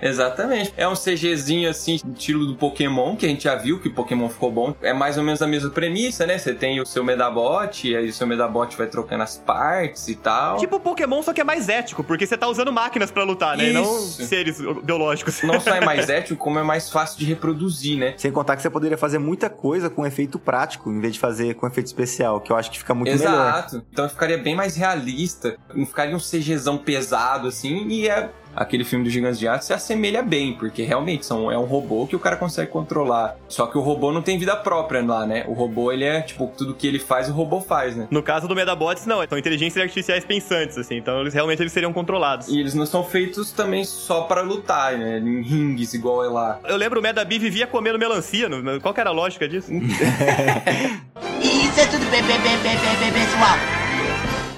[0.00, 0.72] Exatamente.
[0.76, 4.28] É um CGzinho assim, estilo do Pokémon, que a gente já viu que o Pokémon
[4.28, 4.74] ficou bom.
[4.82, 6.38] É mais ou menos a mesma premissa, né?
[6.38, 10.14] Você tem o seu Medabot, e aí o seu Medabot vai trocando as partes e
[10.14, 10.58] tal.
[10.58, 13.68] Tipo Pokémon, só que é mais ético, porque você tá usando máquinas pra lutar, né?
[13.68, 15.42] E não seres biológicos.
[15.42, 18.14] Não só é mais ético, como é mais fácil de reproduzir, né?
[18.16, 21.54] Sem contar que você poderia fazer muita coisa com efeito prático, em vez de fazer
[21.54, 23.30] com efeito especial, que eu acho que fica muito melhor.
[23.30, 23.84] Exato.
[23.92, 25.56] Então ficaria bem mais realista.
[25.74, 28.30] Não ficaria um CGzão pesado, assim, e é.
[28.60, 32.06] Aquele filme dos Gigantes de Aço se assemelha bem, porque realmente são, é um robô
[32.08, 33.36] que o cara consegue controlar.
[33.48, 35.44] Só que o robô não tem vida própria lá, né?
[35.46, 38.08] O robô, ele é, tipo, tudo que ele faz, o robô faz, né?
[38.10, 41.92] No caso do Medabots, não, são inteligências artificiais pensantes, assim, então eles realmente eles seriam
[41.92, 42.48] controlados.
[42.48, 45.18] E eles não são feitos também só para lutar, né?
[45.18, 46.58] Em ringues, igual é lá.
[46.66, 49.70] Eu lembro o Medabi vivia comendo melancia, no- qual que era a lógica disso?
[51.40, 53.77] Isso é tudo bem, bem, bem, bem, bem, bem, pessoal.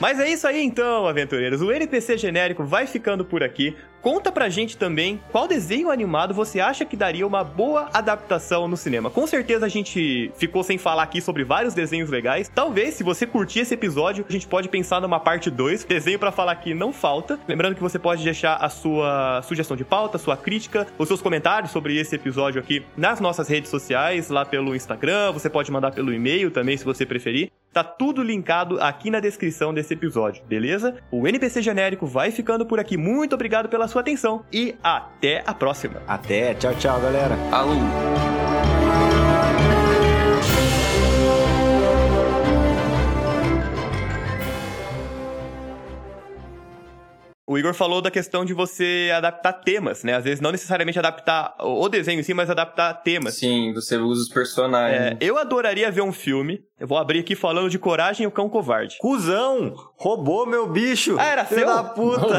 [0.01, 1.61] Mas é isso aí então, aventureiros.
[1.61, 3.77] O NPC genérico vai ficando por aqui.
[4.01, 8.79] Conta pra gente também qual desenho animado você acha que daria uma boa adaptação no
[8.79, 9.11] cinema.
[9.11, 12.49] Com certeza a gente ficou sem falar aqui sobre vários desenhos legais.
[12.49, 15.85] Talvez, se você curtir esse episódio, a gente pode pensar numa parte 2.
[15.85, 17.39] Desenho pra falar aqui não falta.
[17.47, 21.73] Lembrando que você pode deixar a sua sugestão de pauta, sua crítica, os seus comentários
[21.73, 25.31] sobre esse episódio aqui nas nossas redes sociais, lá pelo Instagram.
[25.33, 27.51] Você pode mandar pelo e-mail também, se você preferir.
[27.73, 30.97] Tá tudo linkado aqui na descrição desse episódio, beleza?
[31.11, 32.97] O NPC genérico vai ficando por aqui.
[32.97, 36.03] Muito obrigado pela sua atenção e até a próxima.
[36.07, 37.37] Até, tchau, tchau, galera.
[37.53, 38.80] Alô!
[47.51, 50.15] O Igor falou da questão de você adaptar temas, né?
[50.15, 53.35] Às vezes não necessariamente adaptar o desenho em si, mas adaptar temas.
[53.35, 55.01] Sim, você usa os personagens.
[55.01, 56.61] É, eu adoraria ver um filme.
[56.79, 58.99] Eu vou abrir aqui falando de Coragem e o Cão Covarde.
[59.01, 59.75] Cusão!
[59.97, 61.17] Roubou meu bicho!
[61.19, 61.67] Ah, era seu?
[61.67, 62.39] da puta!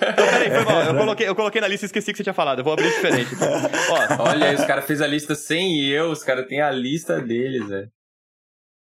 [0.00, 0.82] Então, peraí, foi mal.
[0.82, 2.60] Eu coloquei, eu coloquei na lista e esqueci que você tinha falado.
[2.60, 3.32] Eu vou abrir diferente.
[4.18, 7.20] Ó, Olha aí, os caras fez a lista sem eu, os caras têm a lista
[7.20, 7.90] deles, velho.